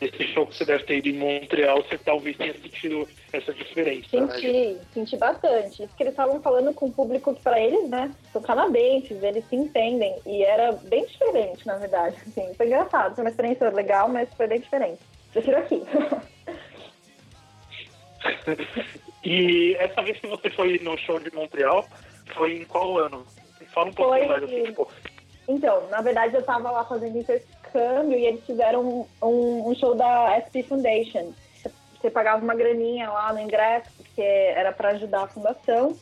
nesse 0.00 0.24
show 0.28 0.46
que 0.46 0.56
você 0.56 0.64
deve 0.64 0.84
ter 0.84 0.98
ido 0.98 1.08
em 1.08 1.14
Montreal, 1.14 1.82
você 1.82 1.98
talvez 1.98 2.36
tenha 2.36 2.54
sentido 2.54 3.08
essa 3.32 3.52
diferença. 3.52 4.08
Senti, 4.08 4.52
né? 4.52 4.80
senti 4.92 5.16
bastante. 5.16 5.82
Isso 5.82 5.96
que 5.96 6.02
eles 6.02 6.12
estavam 6.12 6.40
falando 6.40 6.72
com 6.74 6.86
o 6.86 6.92
público 6.92 7.34
que 7.34 7.42
para 7.42 7.60
eles, 7.60 7.88
né, 7.88 8.12
são 8.32 8.42
canadenses, 8.42 9.22
eles 9.22 9.44
se 9.48 9.56
entendem. 9.56 10.14
E 10.26 10.42
era 10.42 10.72
bem 10.72 11.06
diferente, 11.06 11.66
na 11.66 11.76
verdade. 11.76 12.16
Assim, 12.26 12.52
foi 12.54 12.66
engraçado, 12.66 13.14
foi 13.14 13.24
uma 13.24 13.30
experiência 13.30 13.70
legal, 13.70 14.08
mas 14.08 14.32
foi 14.34 14.46
bem 14.46 14.60
diferente. 14.60 15.00
Prefiro 15.32 15.58
aqui. 15.58 15.82
e 19.24 19.74
essa 19.78 20.02
vez 20.02 20.18
que 20.18 20.26
você 20.26 20.50
foi 20.50 20.78
no 20.80 20.96
show 20.98 21.18
de 21.18 21.34
Montreal, 21.34 21.86
foi 22.34 22.58
em 22.58 22.64
qual 22.64 22.98
ano? 22.98 23.24
Fala 23.72 23.88
um 23.88 23.92
pouquinho 23.92 24.26
foi... 24.26 24.28
mais 24.28 24.42
assim, 24.44 24.64
tipo... 24.64 24.88
Então, 25.48 25.88
na 25.90 26.00
verdade 26.00 26.34
eu 26.34 26.40
estava 26.40 26.70
lá 26.70 26.84
fazendo 26.84 27.18
intercâmbio 27.18 27.55
e 27.74 28.26
eles 28.26 28.44
fizeram 28.44 29.06
um, 29.22 29.70
um, 29.70 29.74
show 29.74 29.94
da 29.94 30.38
SP 30.40 30.62
Foundation. 30.62 31.32
Você 32.00 32.10
pagava 32.10 32.42
uma 32.42 32.54
graninha 32.54 33.10
lá 33.10 33.32
no 33.32 33.40
ingresso, 33.40 33.90
porque 33.96 34.22
era 34.22 34.72
para 34.72 34.90
ajudar 34.90 35.24
a 35.24 35.28
fundação. 35.28 35.96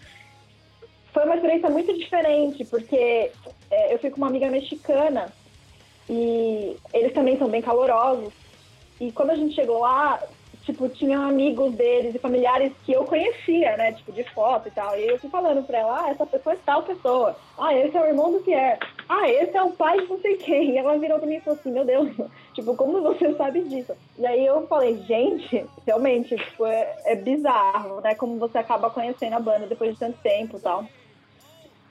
Foi 1.13 1.25
uma 1.25 1.37
experiência 1.37 1.71
muito 1.71 1.97
diferente, 1.97 2.65
porque 2.65 3.31
é, 3.71 3.95
eu 3.95 3.99
fui 3.99 4.11
com 4.11 4.19
uma 4.19 4.27
amiga 4.27 4.51
mexicana 4.51 5.33
e 6.09 6.77
eles 6.93 7.13
também 7.13 7.39
são 7.39 7.49
bem 7.49 7.63
calorosos. 7.63 8.33
E 9.01 9.11
quando 9.13 9.31
a 9.31 9.37
gente 9.37 9.55
chegou 9.55 9.81
lá, 9.81 10.21
tipo, 10.65 10.89
tinha 10.89 11.19
amigos 11.19 11.75
deles 11.75 12.15
e 12.15 12.19
familiares 12.19 12.73
que 12.85 12.93
eu 12.93 13.05
conhecia, 13.05 13.77
né? 13.77 13.93
Tipo, 13.93 14.13
de 14.13 14.25
foto 14.25 14.69
e 14.69 14.71
tal. 14.71 14.99
E 14.99 15.07
eu 15.07 15.19
fui 15.19 15.31
falando 15.31 15.65
pra 15.65 15.79
ela, 15.79 16.05
ah, 16.05 16.11
essa 16.11 16.27
pessoa 16.27 16.55
é 16.55 16.59
tal 16.65 16.83
pessoa. 16.83 17.37
Ah, 17.59 17.75
esse 17.75 17.97
é 17.97 18.01
o 18.01 18.07
irmão 18.07 18.33
do 18.33 18.41
Pierre. 18.41 18.79
Ah, 19.09 19.29
esse 19.29 19.57
é 19.57 19.63
o 19.63 19.73
pai 19.73 20.01
de 20.01 20.09
não 20.09 20.21
sei 20.21 20.37
quem. 20.37 20.73
E 20.73 20.79
ela 20.79 20.99
virou 20.99 21.19
pra 21.19 21.27
mim 21.27 21.37
e 21.37 21.41
falou 21.41 21.59
assim, 21.59 21.71
meu 21.71 21.85
Deus, 21.85 22.09
Tipo, 22.55 22.77
como 22.77 23.03
você 23.03 23.35
sabe 23.35 23.63
disso? 23.65 23.93
E 24.17 24.25
aí 24.25 24.47
eu 24.47 24.67
falei, 24.69 24.97
gente, 25.03 25.67
realmente, 25.85 26.37
tipo, 26.37 26.65
é, 26.65 26.97
é 27.05 27.17
bizarro, 27.17 28.01
né? 28.01 28.15
Como 28.15 28.39
você 28.39 28.59
acaba 28.59 28.91
conhecendo 28.91 29.35
a 29.35 29.41
banda 29.41 29.67
depois 29.67 29.93
de 29.93 29.99
tanto 29.99 30.19
tempo 30.23 30.57
e 30.57 30.61
tal. 30.61 30.87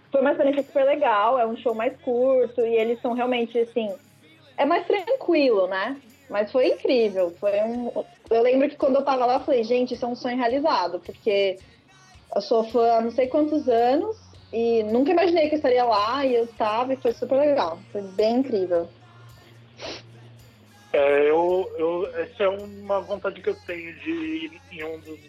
Foi 0.10 0.22
uma 0.22 0.32
experiência 0.32 0.64
super 0.64 0.86
legal, 0.86 1.38
é 1.38 1.46
um 1.46 1.58
show 1.58 1.76
mais 1.76 2.00
curto 2.02 2.62
e 2.62 2.76
eles 2.76 3.02
são 3.02 3.14
realmente, 3.14 3.58
assim, 3.58 3.92
é 4.58 4.66
mais 4.66 4.86
tranquilo, 4.86 5.68
né? 5.68 6.00
Mas 6.30 6.52
foi 6.52 6.68
incrível. 6.68 7.36
Foi 7.40 7.62
um... 7.62 7.92
Eu 8.30 8.42
lembro 8.42 8.70
que 8.70 8.78
quando 8.78 8.96
eu 8.96 9.04
tava 9.04 9.26
lá, 9.26 9.34
eu 9.36 9.40
falei, 9.42 9.64
gente, 9.64 9.96
isso 9.96 10.06
é 10.06 10.08
um 10.08 10.16
sonho 10.16 10.38
realizado, 10.38 11.00
porque 11.00 11.60
eu 12.34 12.42
sou 12.42 12.64
fã 12.66 12.94
há 12.94 13.02
não 13.02 13.12
sei 13.12 13.28
quantos 13.28 13.68
anos 13.68 14.16
e 14.54 14.84
nunca 14.84 15.12
imaginei 15.12 15.50
que 15.50 15.56
eu 15.56 15.58
estaria 15.58 15.84
lá 15.84 16.24
e 16.24 16.36
eu 16.36 16.44
estava 16.44 16.94
e 16.94 16.98
foi 16.98 17.12
super 17.12 17.40
legal. 17.40 17.80
Foi 17.92 18.04
bem 18.04 18.38
incrível. 18.38 18.88
É, 20.94 21.28
eu, 21.28 21.74
eu, 21.76 22.08
essa 22.16 22.44
é 22.44 22.50
uma 22.50 23.02
vontade 23.02 23.42
que 23.42 23.50
eu 23.50 23.56
tenho 23.66 23.92
de 23.96 24.12
ir 24.12 24.62
em 24.72 24.84
um 24.84 25.00
dos, 25.00 25.20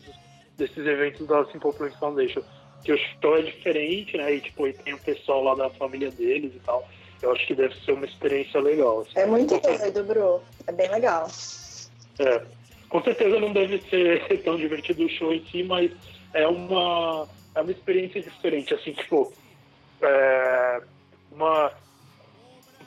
desses 0.58 0.86
eventos 0.86 1.26
da 1.26 1.42
Simple 1.46 1.72
Plan 1.72 1.90
Foundation. 1.92 2.42
Que 2.84 2.92
o 2.92 2.98
show 2.98 3.38
é 3.38 3.42
diferente, 3.42 4.14
né? 4.18 4.34
E, 4.34 4.40
tipo, 4.42 4.68
e 4.68 4.74
tem 4.74 4.92
o 4.92 4.98
pessoal 4.98 5.42
lá 5.42 5.54
da 5.54 5.70
família 5.70 6.10
deles 6.10 6.52
e 6.54 6.60
tal. 6.60 6.86
Eu 7.22 7.32
acho 7.32 7.46
que 7.46 7.54
deve 7.54 7.74
ser 7.82 7.92
uma 7.92 8.04
experiência 8.04 8.60
legal. 8.60 9.00
Assim. 9.00 9.20
É 9.20 9.24
muito 9.24 9.58
doido, 9.58 10.04
Bru. 10.04 10.42
É 10.66 10.72
bem 10.72 10.90
legal. 10.90 11.26
É. 12.18 12.42
Com 12.90 13.02
certeza 13.02 13.40
não 13.40 13.54
deve 13.54 13.80
ser 13.88 14.20
tão 14.44 14.56
divertido 14.56 15.06
o 15.06 15.08
show 15.08 15.32
em 15.32 15.42
si, 15.46 15.62
mas 15.62 15.90
é 16.34 16.46
uma, 16.46 17.26
é 17.54 17.60
uma 17.60 17.70
experiência 17.70 18.20
diferente. 18.20 18.74
Assim, 18.74 18.92
tipo, 18.92 19.32
é 20.02 20.82
uma 21.32 21.72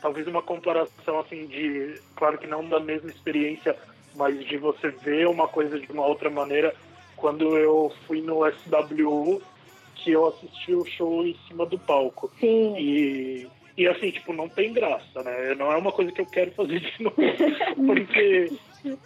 talvez 0.02 0.28
uma 0.28 0.42
comparação 0.42 1.20
assim 1.20 1.48
de, 1.48 2.00
claro 2.16 2.38
que 2.38 2.48
não 2.48 2.68
da 2.68 2.80
mesma 2.80 3.10
experiência, 3.10 3.76
mas 4.16 4.40
de 4.46 4.58
você 4.58 4.90
ver 4.90 5.28
uma 5.28 5.48
coisa 5.48 5.80
de 5.80 5.92
uma 5.92 6.06
outra 6.06 6.30
maneira. 6.30 6.74
Quando 7.16 7.58
eu 7.58 7.92
fui 8.06 8.22
no 8.22 8.42
SWU, 8.46 9.42
que 9.96 10.12
eu 10.12 10.28
assisti 10.28 10.74
o 10.74 10.86
show 10.86 11.26
em 11.26 11.36
cima 11.48 11.66
do 11.66 11.80
palco. 11.80 12.32
Sim. 12.40 12.76
E, 12.78 13.48
e 13.76 13.88
assim, 13.88 14.12
tipo, 14.12 14.34
não 14.34 14.48
tem 14.48 14.72
graça, 14.72 15.24
né? 15.24 15.56
Não 15.56 15.72
é 15.72 15.78
uma 15.78 15.92
coisa 15.92 16.12
que 16.12 16.22
eu 16.22 16.26
quero 16.26 16.52
fazer 16.52 16.80
de 16.80 17.04
novo. 17.04 17.16
porque, 17.88 18.52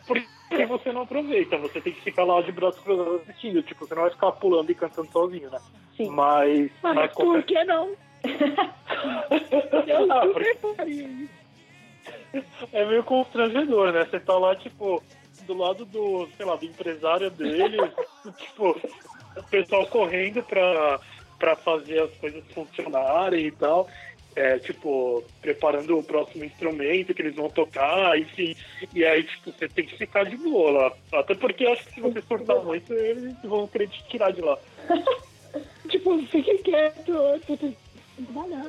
porque 0.06 0.66
você 0.66 0.92
não 0.92 1.01
aproveita, 1.01 1.58
você 1.58 1.80
tem 1.80 1.94
que 1.94 2.01
ficar 2.01 2.24
lá 2.24 2.42
de 2.42 2.51
braços 2.51 2.82
cruzados 2.84 3.22
assistindo. 3.22 3.63
Tipo, 3.63 3.88
você 3.88 3.96
não 3.96 4.04
vai 4.04 4.12
ficar 4.12 4.32
pulando 4.34 4.70
e 4.70 4.75
cantando 4.75 5.12
sozinho, 5.12 5.50
né? 5.50 5.60
Sim. 5.96 6.10
Mas. 6.10 6.72
Mas, 6.84 6.96
mas 6.96 7.13
por 7.13 7.44
que 7.44 7.63
não? 7.63 7.96
eu 9.88 10.08
não, 10.08 10.34
porque... 10.34 11.28
É 12.72 12.86
meio 12.86 13.04
constrangedor, 13.04 13.92
né? 13.92 14.06
Você 14.06 14.20
tá 14.20 14.38
lá, 14.38 14.56
tipo, 14.56 15.04
do 15.46 15.54
lado 15.54 15.86
do, 15.86 16.28
sei 16.38 16.46
lá, 16.46 16.56
do 16.56 16.66
empresário 16.66 17.30
dele, 17.30 17.78
tipo, 18.38 18.80
o 19.36 19.44
pessoal 19.50 19.86
correndo 19.88 20.42
pra, 20.44 21.00
pra 21.38 21.56
fazer 21.56 22.01
as 22.01 22.13
coisas 22.18 22.44
funcionarem 22.54 23.48
e 23.48 23.51
tal. 23.51 23.88
É, 24.35 24.57
tipo, 24.59 25.23
preparando 25.41 25.97
o 25.97 26.03
próximo 26.03 26.45
instrumento 26.45 27.13
que 27.13 27.21
eles 27.21 27.35
vão 27.35 27.50
tocar, 27.50 28.17
enfim. 28.17 28.55
E 28.93 29.03
aí, 29.03 29.23
tipo, 29.23 29.51
você 29.51 29.67
tem 29.67 29.85
que 29.85 29.97
ficar 29.97 30.23
de 30.23 30.38
boa 30.38 30.71
lá. 30.71 30.93
Até 31.19 31.35
porque 31.35 31.65
eu 31.65 31.73
acho 31.73 31.85
que 31.85 31.95
se 31.95 32.01
você 32.01 32.21
surtar 32.21 32.63
muito, 32.63 32.93
eles 32.93 33.35
vão 33.43 33.67
querer 33.67 33.89
te 33.89 34.01
tirar 34.07 34.31
de 34.31 34.41
lá. 34.41 34.57
tipo, 35.89 36.17
fique 36.27 36.57
quieto, 36.59 37.13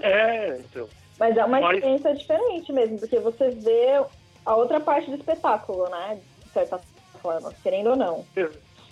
É, 0.03 0.59
então. 0.59 0.89
Mas 1.19 1.37
é 1.37 1.45
uma 1.45 1.61
Mas- 1.61 1.77
experiência 1.77 2.15
diferente 2.15 2.73
mesmo, 2.73 2.99
porque 2.99 3.19
você 3.21 3.51
vê 3.51 4.05
a 4.45 4.57
outra 4.57 4.81
parte 4.81 5.09
do 5.11 5.17
espetáculo, 5.17 5.89
né? 5.89 6.19
De 6.45 6.51
certa 6.51 6.81
forma, 7.21 7.53
querendo 7.63 7.91
ou 7.91 7.97
não. 7.97 8.27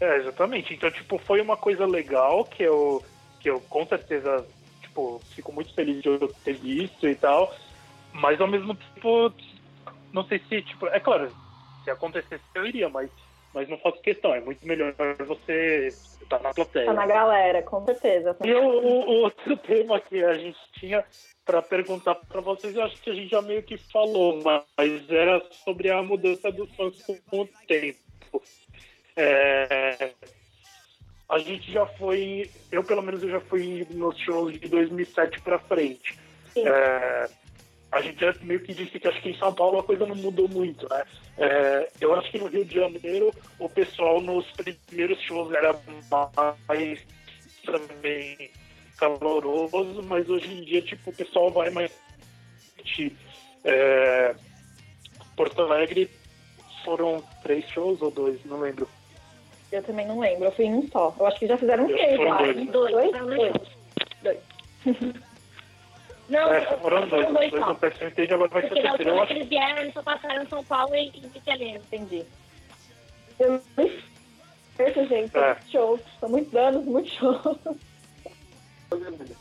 É, 0.00 0.16
exatamente. 0.18 0.72
Então, 0.72 0.90
tipo, 0.90 1.18
foi 1.18 1.40
uma 1.40 1.56
coisa 1.56 1.84
legal 1.84 2.44
que 2.44 2.62
eu, 2.62 3.04
que 3.40 3.50
eu 3.50 3.60
com 3.62 3.84
certeza, 3.86 4.46
tipo, 4.90 5.20
fico 5.34 5.52
muito 5.52 5.72
feliz 5.74 6.02
de 6.02 6.08
eu 6.08 6.28
ter 6.44 6.54
visto 6.54 7.08
e 7.08 7.14
tal. 7.14 7.52
Mas 8.12 8.40
ao 8.40 8.48
mesmo 8.48 8.74
tempo, 8.94 9.32
não 10.12 10.24
sei 10.24 10.40
se, 10.48 10.62
tipo, 10.62 10.86
é 10.88 10.98
claro, 11.00 11.30
se 11.84 11.90
acontecesse 11.90 12.42
eu 12.54 12.66
iria, 12.66 12.88
mas, 12.88 13.08
mas 13.54 13.68
não 13.68 13.78
faço 13.78 14.00
questão. 14.02 14.34
É 14.34 14.40
muito 14.40 14.66
melhor 14.66 14.92
você 15.26 15.88
estar 15.88 16.40
na 16.42 16.52
plateia. 16.52 16.86
Tá 16.86 16.92
na 16.92 17.06
galera, 17.06 17.62
com 17.62 17.84
certeza. 17.84 18.36
E 18.44 18.52
o, 18.52 18.64
o- 18.64 19.10
o 19.10 19.22
outro 19.22 19.56
tema 19.58 20.00
que 20.00 20.22
a 20.24 20.34
gente 20.34 20.58
tinha 20.74 21.04
para 21.44 21.62
perguntar 21.62 22.14
para 22.16 22.40
vocês, 22.40 22.74
eu 22.76 22.82
acho 22.82 23.00
que 23.00 23.10
a 23.10 23.14
gente 23.14 23.30
já 23.30 23.40
meio 23.42 23.62
que 23.62 23.76
falou, 23.92 24.42
mas 24.44 25.10
era 25.10 25.40
sobre 25.64 25.90
a 25.90 26.02
mudança 26.02 26.50
dos 26.52 26.70
fãs 26.76 27.00
com 27.02 27.40
o 27.40 27.48
tempo. 27.66 28.42
É, 29.16 30.12
a 31.30 31.38
gente 31.38 31.70
já 31.70 31.86
foi, 31.86 32.50
eu 32.72 32.82
pelo 32.82 33.02
menos 33.02 33.22
eu 33.22 33.30
já 33.30 33.40
fui 33.40 33.86
nos 33.90 34.18
shows 34.18 34.52
de 34.58 34.68
2007 34.68 35.40
para 35.42 35.60
frente. 35.60 36.18
É, 36.56 37.30
a 37.92 38.00
gente 38.00 38.20
já 38.20 38.34
meio 38.42 38.60
que 38.60 38.74
disse 38.74 38.98
que 38.98 39.06
acho 39.06 39.22
que 39.22 39.30
em 39.30 39.38
São 39.38 39.54
Paulo 39.54 39.78
a 39.78 39.84
coisa 39.84 40.04
não 40.04 40.16
mudou 40.16 40.48
muito, 40.48 40.88
né? 40.88 41.04
É, 41.38 41.88
eu 42.00 42.12
acho 42.14 42.30
que 42.32 42.38
no 42.38 42.48
Rio 42.48 42.64
de 42.64 42.74
Janeiro 42.74 43.32
o 43.60 43.68
pessoal 43.68 44.20
nos 44.20 44.44
primeiros 44.52 45.20
shows 45.22 45.52
era 45.54 45.72
mais 46.68 47.00
também 47.64 48.50
caloroso, 48.98 50.02
mas 50.02 50.28
hoje 50.28 50.52
em 50.52 50.64
dia 50.64 50.82
tipo 50.82 51.10
o 51.10 51.14
pessoal 51.14 51.50
vai 51.50 51.70
mais 51.70 51.92
é, 53.64 54.34
Porto 55.36 55.62
Alegre 55.62 56.10
foram 56.84 57.22
três 57.42 57.68
shows 57.70 58.02
ou 58.02 58.10
dois, 58.10 58.44
não 58.44 58.58
lembro. 58.60 58.88
Eu 59.72 59.82
também 59.84 60.06
não 60.06 60.18
lembro, 60.18 60.44
eu 60.46 60.52
fui 60.52 60.64
em 60.64 60.74
um 60.74 60.88
só. 60.88 61.14
Eu 61.18 61.26
acho 61.26 61.38
que 61.38 61.46
já 61.46 61.56
fizeram 61.56 61.88
Eu 61.88 61.96
três 61.96 62.18
lá. 62.18 62.36
dois. 62.38 62.56
Dois. 62.70 62.92
Dois? 62.92 63.12
Dois. 63.12 63.52
dois. 64.22 64.38
Não, 66.28 66.48
É, 66.52 66.60
foram 66.78 67.00
dois, 67.08 67.10
foram 67.26 67.32
dois 67.34 67.50
dois 67.50 67.62
só. 67.62 67.68
no 67.68 67.76
PSNT 67.76 68.24
e 68.24 68.32
agora 68.34 68.48
vai 68.50 68.62
ser 68.62 68.68
Porque 68.68 68.82
da 68.82 68.88
terceiro. 68.90 69.10
Eu 69.10 69.20
última 69.20 69.22
acho 69.22 69.26
que 69.32 69.38
eles 69.38 69.48
vieram, 69.48 69.78
eles 69.82 69.94
só 69.94 70.02
passaram 70.02 70.42
em 70.42 70.48
São 70.48 70.64
Paulo 70.64 70.94
e 70.94 70.98
em 71.08 71.26
Italiano. 71.34 71.84
Entendi. 71.92 72.24
Eu 73.38 73.60
Esse, 74.78 75.06
gente, 75.06 75.36
É. 75.36 75.56
shows. 75.70 76.00
São 76.18 76.28
muitos 76.28 76.54
anos, 76.56 76.84
muitos 76.84 77.12
shows. 77.12 77.58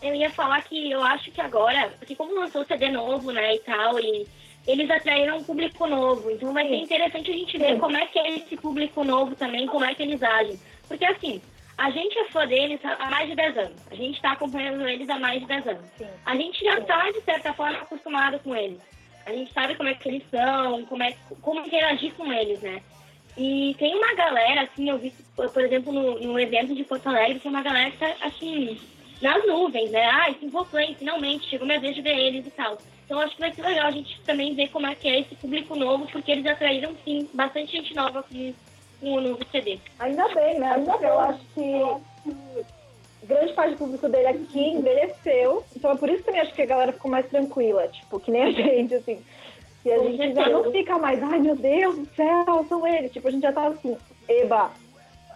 Eu 0.02 0.14
ia 0.14 0.30
falar 0.30 0.62
que 0.64 0.92
eu 0.92 1.02
acho 1.02 1.32
que 1.32 1.42
agora, 1.42 1.92
porque 1.98 2.16
como 2.16 2.36
lançou 2.36 2.62
o 2.62 2.66
CD 2.66 2.90
novo, 2.90 3.32
né, 3.32 3.56
e 3.56 3.60
tal, 3.60 4.00
e 4.00 4.28
eles 4.70 4.90
atraíram 4.90 5.38
um 5.38 5.44
público 5.44 5.88
novo. 5.88 6.30
Então 6.30 6.54
vai 6.54 6.68
ser 6.68 6.76
interessante 6.76 7.32
a 7.32 7.34
gente 7.34 7.58
ver 7.58 7.80
como 7.80 7.98
é 7.98 8.06
que 8.06 8.20
é 8.20 8.36
esse 8.36 8.56
público 8.56 9.04
novo 9.04 9.36
também, 9.36 9.66
como 9.66 9.84
é 9.84 9.96
que 9.96 10.04
eles 10.04 10.22
agem. 10.22 10.60
Porque 10.88 11.06
assim, 11.06 11.42
a 11.76 11.90
gente 11.90 12.18
é 12.20 12.26
fã 12.26 12.46
deles 12.46 12.80
há 12.84 13.10
mais 13.10 13.28
de 13.28 13.36
10 13.36 13.58
anos. 13.58 13.82
A 13.90 13.96
gente 13.96 14.22
tá 14.22 14.34
acompanhando 14.34 14.88
eles 14.88 15.10
há 15.10 15.18
mais 15.18 15.42
de 15.42 15.48
10 15.48 15.68
anos. 15.68 15.90
Sim. 15.98 16.08
A 16.24 16.36
gente 16.36 16.64
já 16.64 16.82
tá, 16.82 17.10
de 17.10 17.22
certa 17.22 17.52
forma, 17.54 17.80
acostumado 17.80 18.38
com 18.40 18.56
eles. 18.56 18.80
A 19.26 19.32
gente 19.32 19.52
sabe 19.54 19.76
como 19.76 19.90
é 19.90 19.96
que 19.96 20.08
eles 20.08 20.24
são, 20.30 20.86
como, 20.86 21.02
é, 21.02 21.16
como 21.42 21.66
interagir 21.66 22.14
com 22.14 22.32
eles, 22.32 22.62
né? 22.62 22.82
E 23.38 23.76
tem 23.80 23.96
uma 23.96 24.14
galera, 24.14 24.62
assim, 24.62 24.90
eu 24.90 24.98
vi, 25.00 25.14
por 25.36 25.64
exemplo, 25.64 25.92
no, 25.92 26.20
no 26.20 26.40
evento 26.40 26.76
de 26.76 26.84
Porto 26.84 27.08
Alegre, 27.08 27.40
tem 27.40 27.50
uma 27.50 27.64
galera 27.64 27.90
que 27.90 27.98
tá, 27.98 28.14
assim, 28.22 28.80
nas 29.22 29.48
nuvens, 29.48 29.90
né? 29.92 30.06
Ai, 30.06 30.36
Simple 30.40 30.66
Plan, 30.66 30.94
finalmente, 30.96 31.50
chegou 31.50 31.66
minha 31.66 31.80
vez 31.80 31.96
de 31.96 32.02
ver 32.02 32.18
eles 32.18 32.46
e 32.46 32.52
tal. 32.52 32.78
Então 33.10 33.20
acho 33.22 33.34
que 33.34 33.42
vai 33.42 33.52
ser 33.52 33.64
legal 33.64 33.88
a 33.88 33.92
gente 33.92 34.22
também 34.22 34.54
ver 34.54 34.68
como 34.70 34.86
é 34.86 34.94
que 34.94 35.08
é 35.08 35.22
esse 35.22 35.34
público 35.34 35.76
novo, 35.76 36.06
porque 36.12 36.32
eles 36.32 36.46
atraíram, 36.46 36.94
sim, 37.04 37.28
bastante 37.34 37.72
gente 37.72 37.96
nova 37.96 38.22
com, 38.22 38.54
com 39.02 39.14
o 39.14 39.20
novo 39.20 39.40
CD. 39.52 39.80
Ainda 39.98 40.28
bem, 40.28 40.60
né? 40.60 40.76
Porque 40.86 41.06
eu 41.06 41.20
acho 41.20 41.40
que 41.56 42.36
grande 43.26 43.54
parte 43.54 43.72
do 43.72 43.78
público 43.80 44.08
dele 44.08 44.28
aqui 44.28 44.60
envelheceu. 44.60 45.64
Então 45.76 45.90
é 45.90 45.96
por 45.96 46.08
isso 46.08 46.24
que 46.24 46.30
eu 46.30 46.40
acho 46.40 46.54
que 46.54 46.62
a 46.62 46.68
galera 46.68 46.92
ficou 46.94 47.10
mais 47.10 47.28
tranquila. 47.28 47.88
Tipo, 47.88 48.20
que 48.20 48.30
nem 48.30 48.44
a 48.44 48.52
gente, 48.52 48.94
assim. 48.94 49.20
E 49.84 49.92
a 49.92 49.98
Com 49.98 50.04
gente 50.12 50.18
já 50.36 50.44
certeza. 50.44 50.50
não 50.50 50.72
fica 50.72 50.98
mais, 51.00 51.24
ai 51.24 51.40
meu 51.40 51.56
Deus 51.56 51.98
do 51.98 52.06
céu, 52.14 52.64
são 52.70 52.86
eles. 52.86 53.12
Tipo, 53.12 53.28
a 53.28 53.32
gente 53.32 53.42
já 53.42 53.52
tá 53.52 53.70
assim, 53.70 53.98
eba, 54.28 54.70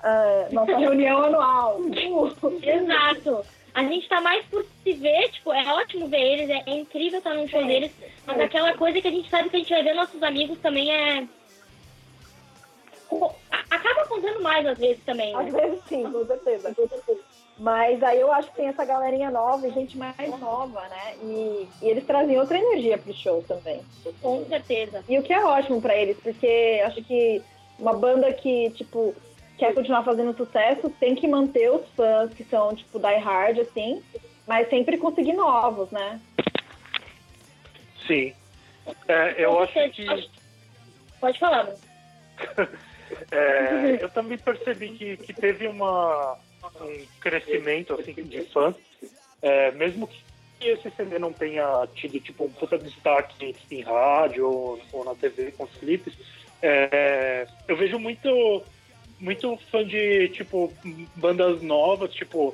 ah, 0.04 0.48
nossa 0.52 0.78
reunião 0.78 1.24
anual. 1.24 1.80
Uh, 1.80 2.60
Exato. 2.62 3.44
A 3.74 3.84
gente 3.84 4.08
tá 4.08 4.22
mais 4.22 4.46
por 4.46 4.64
se 4.84 4.94
ver, 4.94 5.30
tipo, 5.32 5.52
é 5.52 5.74
ótimo 5.74 6.08
ver 6.08 6.22
eles, 6.22 6.50
é, 6.50 6.64
é 6.68 6.76
incrível 6.76 7.18
estar 7.18 7.34
num 7.34 7.48
show 7.48 7.62
Sim. 7.62 7.68
deles, 7.68 7.92
mas 8.26 8.40
aquela 8.40 8.78
coisa 8.78 9.02
que 9.02 9.08
a 9.08 9.12
gente 9.12 9.30
sabe 9.30 9.50
que 9.50 9.56
a 9.56 9.60
gente 9.60 9.70
vai 9.70 9.84
ver 9.84 9.96
nossos 9.96 10.22
amigos 10.22 10.60
também 10.60 10.92
é. 10.92 11.28
Acaba 13.70 14.06
contando 14.08 14.42
mais 14.42 14.66
às 14.66 14.78
vezes 14.78 15.04
também, 15.04 15.36
Às 15.36 15.52
né? 15.52 15.62
vezes 15.62 15.84
sim, 15.88 16.04
com 16.04 16.26
certeza. 16.26 16.76
Mas 17.58 18.02
aí 18.02 18.20
eu 18.20 18.32
acho 18.32 18.50
que 18.50 18.56
tem 18.56 18.68
essa 18.68 18.84
galerinha 18.84 19.30
nova 19.30 19.68
e 19.68 19.72
gente 19.72 19.98
mais 19.98 20.40
nova, 20.40 20.82
né? 20.88 21.16
E, 21.24 21.68
e 21.82 21.90
eles 21.90 22.04
trazem 22.06 22.40
outra 22.40 22.58
energia 22.58 22.98
pro 22.98 23.14
show 23.14 23.44
também. 23.48 23.82
Com 24.22 24.46
certeza. 24.46 25.04
E 25.08 25.18
o 25.20 25.24
que 25.24 25.34
é 25.34 25.44
ótimo 25.44 25.82
pra 25.82 25.96
eles, 25.96 26.18
porque 26.18 26.82
acho 26.86 27.04
que 27.04 27.42
uma 27.78 27.94
banda 27.94 28.32
que, 28.34 28.72
tipo, 28.72 29.16
quer 29.58 29.74
continuar 29.74 30.04
fazendo 30.04 30.36
sucesso 30.36 30.90
tem 31.00 31.16
que 31.16 31.28
manter 31.28 31.72
os 31.72 31.88
fãs 31.90 32.34
que 32.34 32.44
são, 32.44 32.76
tipo, 32.76 33.00
die 33.00 33.18
hard, 33.18 33.60
assim, 33.60 34.04
mas 34.48 34.70
sempre 34.70 34.98
conseguir 34.98 35.34
novos, 35.34 35.90
né? 35.92 36.20
Sim. 38.08 38.34
É, 39.08 39.36
eu 39.38 39.60
acho 39.60 39.74
que. 39.92 40.06
Pode 41.20 41.40
falar, 41.40 41.66
mano. 41.66 41.78
é, 43.32 44.04
eu 44.04 44.10
também 44.10 44.38
percebi 44.38 44.90
que, 44.90 45.18
que 45.18 45.34
teve 45.34 45.68
uma, 45.68 46.38
um 46.82 47.06
crescimento 47.22 47.94
assim, 47.94 48.14
de 48.14 48.42
fãs, 48.46 48.76
é, 49.42 49.72
mesmo 49.72 50.08
que 50.08 50.22
esse 50.62 50.90
CD 50.92 51.20
não 51.20 51.32
tenha 51.32 51.88
tido 51.94 52.20
tipo 52.20 52.46
um 52.46 52.50
puta 52.50 52.78
destaque 52.78 53.56
em 53.70 53.82
rádio 53.82 54.50
ou, 54.50 54.82
ou 54.92 55.06
na 55.06 55.16
TV 55.16 55.52
com 55.52 55.64
os 55.64 55.72
clipes, 55.76 56.14
é, 56.62 57.46
eu 57.68 57.76
vejo 57.76 58.00
muito 58.00 58.64
muito 59.24 59.58
fã 59.72 59.86
de 59.86 60.28
tipo 60.30 60.72
bandas 61.16 61.62
novas, 61.62 62.14
tipo 62.14 62.54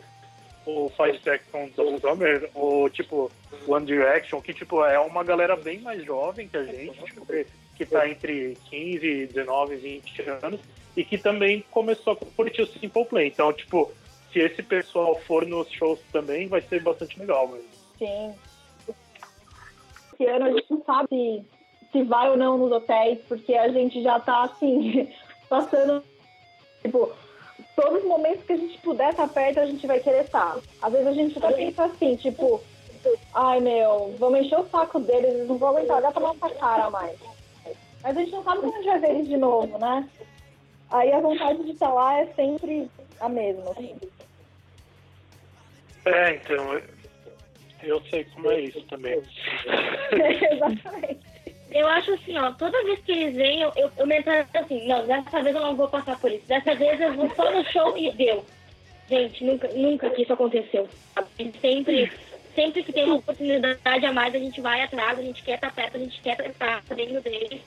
o 0.65 0.89
Five 0.89 1.19
Seconds 1.19 1.77
of 1.79 1.99
Summer, 1.99 2.49
ou 2.53 2.89
tipo 2.89 3.31
One 3.67 3.85
Direction, 3.85 4.39
que 4.39 4.53
tipo 4.53 4.85
é 4.85 4.99
uma 4.99 5.23
galera 5.23 5.55
bem 5.55 5.79
mais 5.79 6.03
jovem 6.05 6.47
que 6.47 6.57
a 6.57 6.63
gente, 6.63 7.03
tipo, 7.05 7.25
que 7.75 7.85
tá 7.85 8.07
entre 8.07 8.55
15, 8.69 9.27
19, 9.27 9.75
20 9.77 10.21
anos, 10.43 10.59
e 10.95 11.03
que 11.03 11.17
também 11.17 11.63
começou 11.71 12.13
a 12.13 12.15
curtir 12.15 12.61
o 12.61 12.67
Simple 12.67 13.05
Play. 13.05 13.27
Então, 13.27 13.51
tipo, 13.51 13.91
se 14.31 14.39
esse 14.39 14.61
pessoal 14.61 15.15
for 15.21 15.45
nos 15.45 15.71
shows 15.71 15.99
também, 16.11 16.47
vai 16.47 16.61
ser 16.61 16.83
bastante 16.83 17.19
legal 17.19 17.47
mesmo. 17.47 17.67
Sim. 17.97 18.35
Esse 20.13 20.25
ano 20.25 20.45
a 20.45 20.51
gente 20.51 20.65
não 20.69 20.83
sabe 20.83 21.45
se, 21.91 22.03
vai 22.03 22.29
ou 22.29 22.37
não 22.37 22.57
nos 22.57 22.71
hotéis, 22.71 23.19
porque 23.27 23.55
a 23.55 23.69
gente 23.69 24.03
já 24.03 24.19
tá, 24.19 24.43
assim, 24.43 25.07
passando, 25.49 26.03
tipo, 26.81 27.11
todos 27.75 27.99
os 27.99 28.07
momentos 28.07 28.43
que 28.45 28.53
a 28.53 28.57
gente 28.57 28.77
puder 28.79 29.09
estar 29.09 29.27
perto, 29.27 29.59
a 29.59 29.65
gente 29.65 29.85
vai 29.87 29.99
querer 29.99 30.25
estar. 30.25 30.57
Às 30.81 30.91
vezes 30.91 31.07
a 31.07 31.13
gente 31.13 31.33
fica 31.33 31.51
pensa 31.51 31.85
assim, 31.85 32.15
tipo, 32.15 32.61
ai 33.33 33.59
meu, 33.59 34.15
vamos 34.17 34.39
encher 34.39 34.59
o 34.59 34.67
saco 34.69 34.99
deles, 34.99 35.33
eles 35.33 35.47
não 35.47 35.57
vão 35.57 35.69
aguentar 35.69 35.97
olhar 35.97 36.11
pra 36.11 36.21
nossa 36.21 36.49
cara 36.49 36.89
mais. 36.89 37.17
Mas 38.01 38.17
a 38.17 38.19
gente 38.19 38.31
não 38.31 38.43
sabe 38.43 38.61
quando 38.61 38.73
a 38.73 38.77
gente 38.77 38.87
vai 38.87 38.99
ver 38.99 39.09
eles 39.11 39.27
de 39.27 39.37
novo, 39.37 39.77
né? 39.77 40.07
Aí 40.91 41.11
a 41.11 41.19
vontade 41.19 41.63
de 41.63 41.71
estar 41.71 41.93
lá 41.93 42.19
é 42.19 42.25
sempre 42.33 42.89
a 43.19 43.29
mesma. 43.29 43.71
Assim. 43.71 43.95
É, 46.05 46.35
então, 46.35 46.81
eu 47.83 48.01
sei 48.09 48.23
como 48.25 48.51
é 48.51 48.61
isso 48.61 48.81
também. 48.87 49.21
Exatamente. 50.51 51.28
Eu 51.71 51.87
acho 51.87 52.13
assim, 52.13 52.37
ó, 52.37 52.51
toda 52.53 52.83
vez 52.83 52.99
que 53.01 53.11
eles 53.11 53.35
vêm, 53.35 53.61
eu, 53.61 53.71
eu, 53.75 53.91
eu 53.97 54.07
mentalizo 54.07 54.49
assim, 54.53 54.87
não, 54.87 55.05
dessa 55.05 55.41
vez 55.43 55.55
eu 55.55 55.61
não 55.61 55.75
vou 55.75 55.87
passar 55.87 56.19
por 56.19 56.31
isso. 56.31 56.47
Dessa 56.47 56.73
vez 56.73 56.99
eu 56.99 57.13
vou 57.13 57.29
só 57.35 57.51
no 57.51 57.63
show 57.65 57.95
e 57.97 58.11
deu. 58.13 58.43
Gente, 59.07 59.43
nunca, 59.43 59.67
nunca 59.69 60.09
que 60.09 60.23
isso 60.23 60.33
aconteceu. 60.33 60.87
Sempre, 61.61 62.11
sempre 62.55 62.83
que 62.83 62.93
tem 62.93 63.05
uma 63.05 63.15
oportunidade 63.15 64.05
a 64.05 64.13
mais, 64.13 64.33
a 64.33 64.39
gente 64.39 64.61
vai 64.61 64.81
atrás, 64.81 65.17
a 65.17 65.21
gente 65.21 65.43
quer 65.43 65.55
estar 65.55 65.73
perto, 65.73 65.97
a 65.97 65.99
gente 65.99 66.21
quer 66.21 66.39
estar 66.39 66.81
dentro 66.95 67.21
deles. 67.21 67.61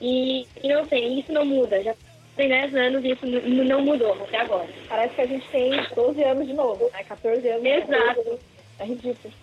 E, 0.00 0.46
e 0.62 0.68
não 0.68 0.84
sei, 0.86 1.20
isso 1.20 1.32
não 1.32 1.44
muda. 1.44 1.82
Já 1.82 1.94
tem 2.36 2.48
10 2.48 2.74
anos 2.74 3.04
e 3.04 3.12
isso 3.12 3.26
não 3.26 3.82
mudou 3.82 4.12
até 4.24 4.40
agora. 4.40 4.68
Parece 4.88 5.14
que 5.14 5.20
a 5.20 5.26
gente 5.26 5.48
tem 5.48 5.70
12 5.94 6.22
anos 6.22 6.46
de 6.46 6.54
novo, 6.54 6.90
né? 6.92 7.04
14 7.04 7.48
anos. 7.48 7.64
Exato. 7.64 8.38
É 8.78 8.84
ridículo. 8.84 9.34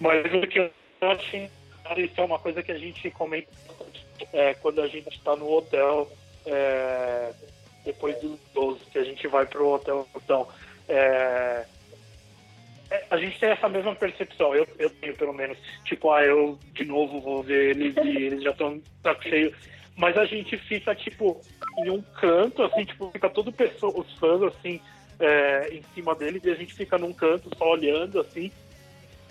Mas 0.00 0.34
o 0.34 0.46
que 0.46 0.58
eu 0.58 0.70
acho 1.02 1.48
isso 1.98 2.20
é 2.20 2.24
uma 2.24 2.38
coisa 2.38 2.62
que 2.62 2.72
a 2.72 2.78
gente 2.78 3.10
comenta 3.10 3.48
é, 4.32 4.54
quando 4.54 4.80
a 4.80 4.88
gente 4.88 5.08
está 5.08 5.36
no 5.36 5.50
hotel, 5.50 6.10
é, 6.46 7.32
depois 7.84 8.18
dos 8.20 8.38
12, 8.54 8.80
que 8.86 8.98
a 8.98 9.04
gente 9.04 9.26
vai 9.28 9.46
pro 9.46 9.68
hotel. 9.68 10.08
Então, 10.16 10.48
é, 10.88 11.64
é, 12.90 13.04
a 13.10 13.16
gente 13.16 13.38
tem 13.38 13.50
essa 13.50 13.68
mesma 13.68 13.94
percepção, 13.94 14.54
eu, 14.54 14.66
eu 14.78 14.90
tenho 14.90 15.16
pelo 15.16 15.32
menos, 15.32 15.58
tipo, 15.84 16.10
ah, 16.10 16.24
eu 16.24 16.58
de 16.72 16.84
novo 16.84 17.20
vou 17.20 17.42
ver 17.42 17.70
eles 17.70 17.96
e 17.96 18.22
eles 18.22 18.42
já 18.42 18.50
estão 18.50 18.80
saco 19.02 19.22
cheio. 19.24 19.54
Mas 19.96 20.16
a 20.16 20.24
gente 20.24 20.56
fica, 20.56 20.94
tipo, 20.94 21.40
em 21.78 21.90
um 21.90 22.02
canto, 22.02 22.62
assim, 22.62 22.84
tipo, 22.84 23.10
fica 23.10 23.30
todo 23.30 23.52
pessoa, 23.52 24.00
os 24.00 24.12
fãs, 24.18 24.42
assim, 24.42 24.80
é, 25.20 25.68
em 25.72 25.82
cima 25.94 26.14
deles, 26.14 26.42
e 26.44 26.50
a 26.50 26.54
gente 26.54 26.74
fica 26.74 26.98
num 26.98 27.12
canto 27.12 27.48
só 27.56 27.70
olhando, 27.70 28.20
assim. 28.20 28.50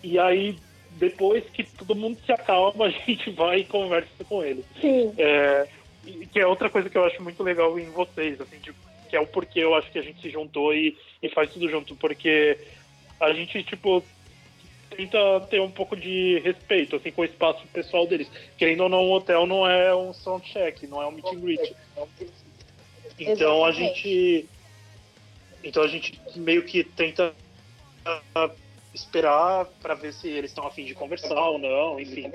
E 0.02 0.18
aí, 0.18 0.58
depois 0.98 1.44
que 1.50 1.64
todo 1.64 1.96
mundo 1.96 2.18
se 2.26 2.32
acalma, 2.32 2.86
a 2.88 2.90
gente 2.90 3.30
vai 3.32 3.60
e 3.60 3.66
conversa 3.66 4.24
com 4.28 4.44
eles. 4.44 4.66
Sim. 4.80 5.14
É, 5.18 5.68
que 6.32 6.40
é 6.40 6.48
outra 6.48 6.70
coisa 6.70 6.90
que 6.90 6.98
eu 6.98 7.06
acho 7.06 7.22
muito 7.22 7.42
legal 7.44 7.78
em 7.80 7.90
vocês, 7.92 8.40
assim, 8.40 8.60
tipo, 8.60 8.78
que 9.10 9.16
é 9.16 9.20
o 9.20 9.28
porquê 9.28 9.60
eu 9.60 9.76
acho 9.76 9.92
que 9.92 10.00
a 10.00 10.02
gente 10.02 10.22
se 10.22 10.30
juntou 10.30 10.74
e, 10.74 10.98
e 11.22 11.30
faz 11.30 11.52
tudo 11.52 11.70
junto, 11.70 11.96
porque 11.96 12.58
a 13.20 13.32
gente, 13.32 13.64
tipo, 13.64 14.04
tenta 14.90 15.18
ter 15.50 15.62
um 15.62 15.72
pouco 15.72 15.96
de 15.96 16.40
respeito, 16.40 16.96
assim, 16.96 17.12
com 17.12 17.22
o 17.22 17.26
espaço 17.26 17.66
pessoal 17.68 18.06
deles. 18.06 18.30
Querendo 18.58 18.84
ou 18.84 18.90
não, 18.90 19.06
um 19.06 19.12
hotel 19.12 19.46
não 19.46 19.68
é 19.68 19.96
um 19.96 20.14
soundcheck, 20.14 20.86
não 20.88 21.02
é 21.02 21.08
um 21.08 21.12
meet 21.12 21.26
and 21.26 21.40
greet. 21.40 21.76
Então 23.20 23.64
a 23.66 23.72
gente... 23.72 24.46
Então 25.64 25.82
a 25.82 25.88
gente 25.88 26.20
meio 26.36 26.64
que 26.64 26.84
tenta 26.84 27.34
esperar 28.94 29.66
para 29.82 29.96
ver 29.96 30.14
se 30.14 30.28
eles 30.28 30.52
estão 30.52 30.68
afim 30.68 30.86
de 30.86 30.94
conversar 30.94 31.50
ou 31.50 31.58
não, 31.58 32.00
enfim. 32.00 32.32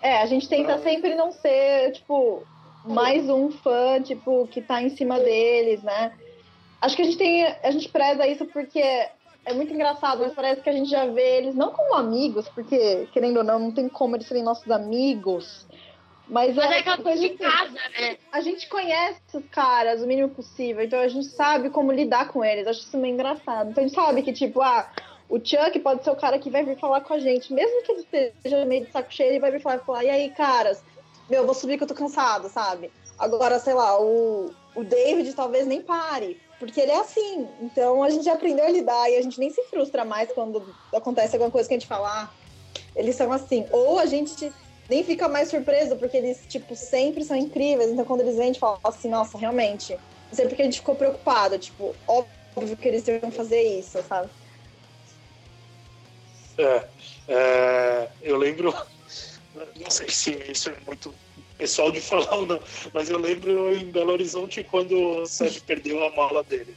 É, 0.00 0.18
a 0.18 0.26
gente 0.26 0.48
tenta 0.48 0.78
sempre 0.78 1.14
não 1.14 1.30
ser, 1.32 1.92
tipo, 1.92 2.46
mais 2.84 3.28
um 3.28 3.50
fã, 3.50 4.00
tipo, 4.02 4.46
que 4.48 4.60
tá 4.60 4.82
em 4.82 4.90
cima 4.90 5.18
deles, 5.20 5.82
né? 5.82 6.12
Acho 6.80 6.96
que 6.96 7.02
a 7.02 7.04
gente 7.04 7.18
tem. 7.18 7.44
A 7.44 7.70
gente 7.70 7.88
preza 7.88 8.26
isso 8.26 8.46
porque 8.46 8.80
é 8.80 9.52
muito 9.52 9.72
engraçado, 9.72 10.20
mas 10.20 10.34
parece 10.34 10.60
que 10.60 10.68
a 10.68 10.72
gente 10.72 10.90
já 10.90 11.06
vê 11.06 11.38
eles 11.38 11.54
não 11.54 11.72
como 11.72 11.94
amigos, 11.94 12.48
porque, 12.50 13.08
querendo 13.12 13.38
ou 13.38 13.44
não, 13.44 13.58
não 13.58 13.72
tem 13.72 13.88
como 13.88 14.14
eles 14.14 14.26
serem 14.26 14.42
nossos 14.42 14.70
amigos. 14.70 15.66
Mas, 16.28 16.54
Mas 16.54 16.70
é 16.70 16.74
é 16.74 16.78
aquela 16.80 16.98
coisa 16.98 17.20
de 17.20 17.26
assim, 17.26 17.36
casa, 17.36 17.72
né? 17.98 18.18
A 18.30 18.40
gente 18.40 18.68
conhece 18.68 19.20
os 19.32 19.44
caras 19.50 20.02
o 20.02 20.06
mínimo 20.06 20.28
possível, 20.28 20.84
então 20.84 21.00
a 21.00 21.08
gente 21.08 21.26
sabe 21.28 21.70
como 21.70 21.90
lidar 21.90 22.28
com 22.28 22.44
eles. 22.44 22.66
Acho 22.66 22.80
isso 22.80 22.98
meio 22.98 23.14
engraçado. 23.14 23.70
Então 23.70 23.82
a 23.82 23.86
gente 23.86 23.96
sabe 23.96 24.22
que, 24.22 24.32
tipo, 24.32 24.60
ah, 24.60 24.90
o 25.28 25.38
Chuck 25.38 25.78
pode 25.80 26.04
ser 26.04 26.10
o 26.10 26.16
cara 26.16 26.38
que 26.38 26.50
vai 26.50 26.64
vir 26.64 26.78
falar 26.78 27.00
com 27.00 27.14
a 27.14 27.18
gente. 27.18 27.52
Mesmo 27.52 27.82
que 27.82 27.92
ele 27.92 28.00
esteja 28.00 28.64
meio 28.66 28.84
de 28.84 28.92
saco 28.92 29.12
cheio, 29.12 29.30
ele 29.30 29.40
vai 29.40 29.50
vir 29.50 29.60
falar, 29.60 29.78
falar 29.78 30.04
e 30.04 30.10
aí, 30.10 30.30
caras, 30.30 30.82
meu, 31.30 31.46
vou 31.46 31.54
subir 31.54 31.78
que 31.78 31.84
eu 31.84 31.88
tô 31.88 31.94
cansado, 31.94 32.48
sabe? 32.48 32.90
Agora, 33.18 33.58
sei 33.58 33.74
lá, 33.74 34.00
o, 34.00 34.50
o 34.74 34.84
David 34.84 35.32
talvez 35.34 35.66
nem 35.66 35.82
pare, 35.82 36.40
porque 36.58 36.80
ele 36.80 36.92
é 36.92 37.00
assim. 37.00 37.48
Então 37.60 38.02
a 38.02 38.10
gente 38.10 38.28
aprendeu 38.28 38.66
a 38.66 38.70
lidar 38.70 39.10
e 39.10 39.16
a 39.16 39.22
gente 39.22 39.40
nem 39.40 39.50
se 39.50 39.62
frustra 39.64 40.04
mais 40.04 40.30
quando 40.32 40.62
acontece 40.94 41.34
alguma 41.34 41.50
coisa 41.50 41.68
que 41.68 41.74
a 41.74 41.78
gente 41.78 41.88
fala, 41.88 42.22
ah, 42.22 42.30
eles 42.94 43.16
são 43.16 43.32
assim. 43.32 43.66
Ou 43.70 43.98
a 43.98 44.06
gente 44.06 44.52
nem 44.88 45.04
fica 45.04 45.28
mais 45.28 45.48
surpreso, 45.48 45.96
porque 45.96 46.16
eles, 46.16 46.40
tipo, 46.48 46.74
sempre 46.74 47.24
são 47.24 47.36
incríveis. 47.36 47.90
Então 47.90 48.04
quando 48.04 48.22
eles 48.22 48.36
vêm, 48.36 48.44
a 48.44 48.46
gente 48.46 48.60
fala 48.60 48.78
assim, 48.84 49.08
nossa, 49.08 49.36
realmente. 49.36 49.92
Não 49.92 50.34
sei 50.34 50.46
porque 50.46 50.62
a 50.62 50.64
gente 50.64 50.78
ficou 50.78 50.94
preocupado, 50.94 51.58
tipo, 51.58 51.94
óbvio 52.06 52.76
que 52.76 52.88
eles 52.88 53.06
iam 53.06 53.30
fazer 53.30 53.60
isso, 53.62 54.02
sabe? 54.02 54.30
É, 56.58 56.84
é, 57.28 58.08
eu 58.22 58.36
lembro, 58.36 58.74
não 59.80 59.90
sei 59.90 60.08
se 60.08 60.32
isso 60.50 60.70
é 60.70 60.76
muito 60.86 61.14
pessoal 61.56 61.90
de 61.90 62.00
falar 62.00 62.34
ou 62.36 62.46
não, 62.46 62.60
mas 62.92 63.10
eu 63.10 63.18
lembro 63.18 63.74
em 63.74 63.90
Belo 63.90 64.12
Horizonte 64.12 64.62
quando 64.64 65.22
o 65.22 65.26
Sérgio 65.26 65.62
perdeu 65.62 66.02
a 66.04 66.10
mala 66.14 66.42
dele. 66.44 66.74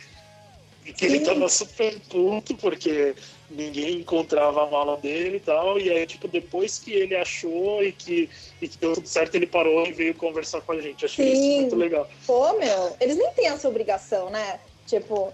E 0.85 0.91
que 0.91 1.05
ele 1.05 1.19
Sim. 1.19 1.25
tava 1.25 1.47
super 1.47 1.99
puto 2.09 2.57
porque 2.57 3.15
ninguém 3.51 3.99
encontrava 3.99 4.63
a 4.63 4.69
mala 4.69 4.97
dele 4.97 5.37
e 5.37 5.39
tal. 5.39 5.79
E 5.79 5.89
aí, 5.89 6.05
tipo, 6.05 6.27
depois 6.27 6.79
que 6.79 6.91
ele 6.91 7.15
achou 7.15 7.83
e 7.83 7.91
que, 7.91 8.29
e 8.61 8.67
que 8.67 8.77
deu 8.77 8.93
tudo 8.93 9.07
certo, 9.07 9.35
ele 9.35 9.45
parou 9.47 9.85
e 9.85 9.91
veio 9.91 10.13
conversar 10.15 10.61
com 10.61 10.71
a 10.73 10.81
gente. 10.81 11.05
Achei 11.05 11.35
Sim. 11.35 11.41
isso 11.51 11.61
muito 11.61 11.75
legal. 11.75 12.09
Pô, 12.25 12.53
meu, 12.57 12.95
eles 12.99 13.17
nem 13.17 13.31
têm 13.33 13.47
essa 13.47 13.67
obrigação, 13.67 14.29
né? 14.29 14.59
Tipo, 14.87 15.33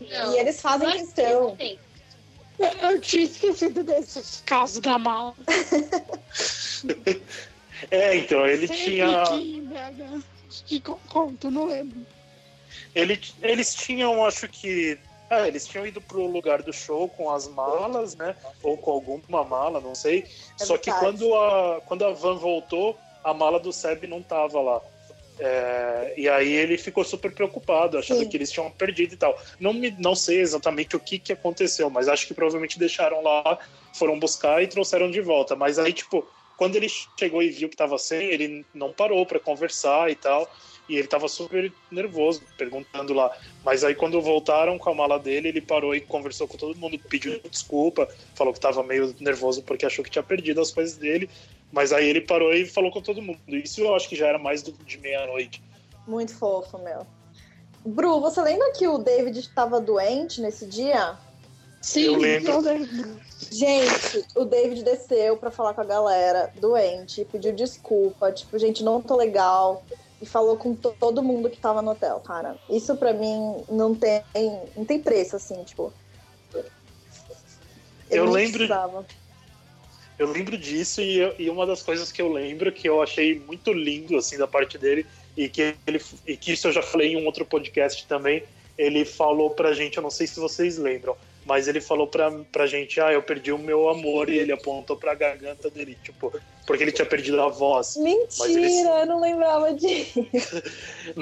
Não. 0.00 0.34
e 0.34 0.38
eles 0.38 0.60
fazem 0.60 0.88
Mas 0.88 1.02
questão. 1.12 1.56
tem. 1.56 1.78
Eu 2.82 3.00
tinha 3.00 3.24
esquecido 3.24 3.82
desse 3.82 4.42
caso 4.44 4.80
da 4.80 4.98
mala. 4.98 5.34
É, 7.90 8.16
então, 8.16 8.46
ele 8.46 8.66
Sempre 8.66 8.84
tinha. 8.84 9.24
que 9.26 9.64
que 10.66 10.80
con- 10.80 10.98
conto, 11.08 11.50
não 11.50 11.66
lembro. 11.66 12.06
Ele, 12.94 13.20
eles 13.42 13.74
tinham, 13.74 14.24
acho 14.24 14.48
que. 14.48 14.98
É, 15.30 15.48
eles 15.48 15.66
tinham 15.66 15.86
ido 15.86 16.00
pro 16.00 16.26
lugar 16.26 16.62
do 16.62 16.72
show 16.72 17.08
com 17.08 17.30
as 17.30 17.48
malas, 17.48 18.14
né? 18.14 18.36
Ou 18.62 18.76
com 18.76 18.90
alguma 18.90 19.44
mala, 19.44 19.80
não 19.80 19.94
sei. 19.94 20.26
É 20.60 20.64
Só 20.64 20.76
que 20.76 20.92
quando 20.92 21.34
a, 21.34 21.80
quando 21.86 22.04
a 22.04 22.12
van 22.12 22.36
voltou, 22.36 22.96
a 23.22 23.32
mala 23.32 23.58
do 23.58 23.72
Seb 23.72 24.06
não 24.06 24.22
tava 24.22 24.60
lá. 24.60 24.82
É, 25.38 26.14
e 26.16 26.28
aí 26.28 26.52
ele 26.52 26.78
ficou 26.78 27.02
super 27.02 27.32
preocupado, 27.32 27.98
achando 27.98 28.20
Sim. 28.20 28.28
que 28.28 28.36
eles 28.36 28.52
tinham 28.52 28.70
perdido 28.70 29.14
e 29.14 29.16
tal. 29.16 29.36
Não, 29.58 29.72
me, 29.72 29.90
não 29.98 30.14
sei 30.14 30.40
exatamente 30.40 30.94
o 30.94 31.00
que, 31.00 31.18
que 31.18 31.32
aconteceu, 31.32 31.90
mas 31.90 32.08
acho 32.08 32.26
que 32.26 32.34
provavelmente 32.34 32.78
deixaram 32.78 33.22
lá, 33.22 33.58
foram 33.94 34.18
buscar 34.18 34.62
e 34.62 34.68
trouxeram 34.68 35.10
de 35.10 35.20
volta. 35.20 35.56
Mas 35.56 35.78
aí, 35.78 35.92
tipo, 35.92 36.24
quando 36.56 36.76
ele 36.76 36.88
chegou 37.18 37.42
e 37.42 37.50
viu 37.50 37.68
que 37.68 37.76
tava 37.76 37.98
sem, 37.98 38.28
ele 38.28 38.64
não 38.72 38.92
parou 38.92 39.26
para 39.26 39.40
conversar 39.40 40.10
e 40.10 40.14
tal. 40.14 40.48
E 40.88 40.96
ele 40.96 41.08
tava 41.08 41.28
super 41.28 41.72
nervoso, 41.90 42.42
perguntando 42.58 43.14
lá. 43.14 43.34
Mas 43.64 43.84
aí 43.84 43.94
quando 43.94 44.20
voltaram 44.20 44.78
com 44.78 44.90
a 44.90 44.94
mala 44.94 45.18
dele, 45.18 45.48
ele 45.48 45.60
parou 45.60 45.94
e 45.94 46.00
conversou 46.00 46.46
com 46.46 46.58
todo 46.58 46.78
mundo, 46.78 46.98
pediu 47.08 47.40
desculpa, 47.50 48.08
falou 48.34 48.52
que 48.52 48.60
tava 48.60 48.82
meio 48.82 49.14
nervoso 49.18 49.62
porque 49.62 49.86
achou 49.86 50.04
que 50.04 50.10
tinha 50.10 50.22
perdido 50.22 50.60
as 50.60 50.70
coisas 50.70 50.96
dele. 50.96 51.28
Mas 51.72 51.92
aí 51.92 52.08
ele 52.08 52.20
parou 52.20 52.54
e 52.54 52.66
falou 52.66 52.92
com 52.92 53.00
todo 53.00 53.22
mundo. 53.22 53.38
Isso 53.48 53.80
eu 53.80 53.94
acho 53.94 54.08
que 54.08 54.16
já 54.16 54.28
era 54.28 54.38
mais 54.38 54.62
do, 54.62 54.72
de 54.72 54.98
meia-noite. 54.98 55.62
Muito 56.06 56.34
fofo, 56.34 56.78
meu. 56.78 57.06
Bru, 57.84 58.20
você 58.20 58.40
lembra 58.40 58.72
que 58.72 58.86
o 58.86 58.98
David 58.98 59.38
estava 59.38 59.80
doente 59.80 60.40
nesse 60.40 60.66
dia? 60.66 61.18
Sim, 61.84 62.04
Eu 62.04 62.16
lembro. 62.16 62.62
Gente, 63.50 64.24
o 64.34 64.44
David 64.46 64.82
desceu 64.82 65.36
pra 65.36 65.50
falar 65.50 65.74
com 65.74 65.82
a 65.82 65.84
galera, 65.84 66.50
doente, 66.58 67.26
pediu 67.30 67.52
desculpa, 67.52 68.32
tipo, 68.32 68.58
gente, 68.58 68.82
não 68.82 69.02
tô 69.02 69.16
legal. 69.16 69.84
E 70.22 70.26
falou 70.26 70.56
com 70.56 70.74
to- 70.74 70.94
todo 70.98 71.22
mundo 71.22 71.50
que 71.50 71.58
tava 71.58 71.82
no 71.82 71.90
hotel, 71.90 72.20
cara. 72.20 72.56
Isso 72.70 72.96
pra 72.96 73.12
mim 73.12 73.62
não 73.68 73.94
tem, 73.94 74.22
não 74.76 74.84
tem 74.84 75.00
preço, 75.00 75.36
assim, 75.36 75.62
tipo. 75.64 75.92
Eu 78.10 78.24
nem 78.26 78.34
lembro- 78.34 78.52
precisava. 78.58 79.06
Eu 80.18 80.30
lembro 80.30 80.56
disso 80.56 81.00
e, 81.00 81.18
eu- 81.18 81.34
e 81.38 81.50
uma 81.50 81.66
das 81.66 81.82
coisas 81.82 82.12
que 82.12 82.22
eu 82.22 82.32
lembro 82.32 82.70
que 82.70 82.88
eu 82.88 83.02
achei 83.02 83.40
muito 83.40 83.72
lindo 83.72 84.16
assim 84.16 84.38
da 84.38 84.46
parte 84.46 84.78
dele 84.78 85.04
e 85.36 85.48
que 85.48 85.74
ele 85.86 86.00
e 86.24 86.36
que 86.36 86.52
isso 86.52 86.68
eu 86.68 86.72
já 86.72 86.82
falei 86.82 87.12
em 87.12 87.16
um 87.16 87.26
outro 87.26 87.44
podcast 87.44 88.06
também. 88.06 88.44
Ele 88.78 89.04
falou 89.04 89.50
pra 89.50 89.72
gente, 89.74 89.96
eu 89.96 90.02
não 90.02 90.10
sei 90.10 90.26
se 90.26 90.38
vocês 90.38 90.78
lembram, 90.78 91.16
mas 91.44 91.68
ele 91.68 91.80
falou 91.80 92.06
pra, 92.06 92.30
pra 92.52 92.66
gente, 92.66 93.00
ah, 93.00 93.12
eu 93.12 93.22
perdi 93.22 93.52
o 93.52 93.58
meu 93.58 93.88
amor 93.88 94.28
e 94.30 94.38
ele 94.38 94.52
apontou 94.52 94.96
pra 94.96 95.14
garganta 95.14 95.68
dele, 95.70 95.96
tipo, 96.02 96.32
porque 96.66 96.82
ele 96.82 96.92
tinha 96.92 97.06
perdido 97.06 97.40
a 97.42 97.48
voz. 97.48 97.96
Mentira, 97.96 98.48
ele- 98.50 98.80
eu 98.80 99.06
não 99.06 99.20
lembrava 99.20 99.72
disso. 99.74 100.26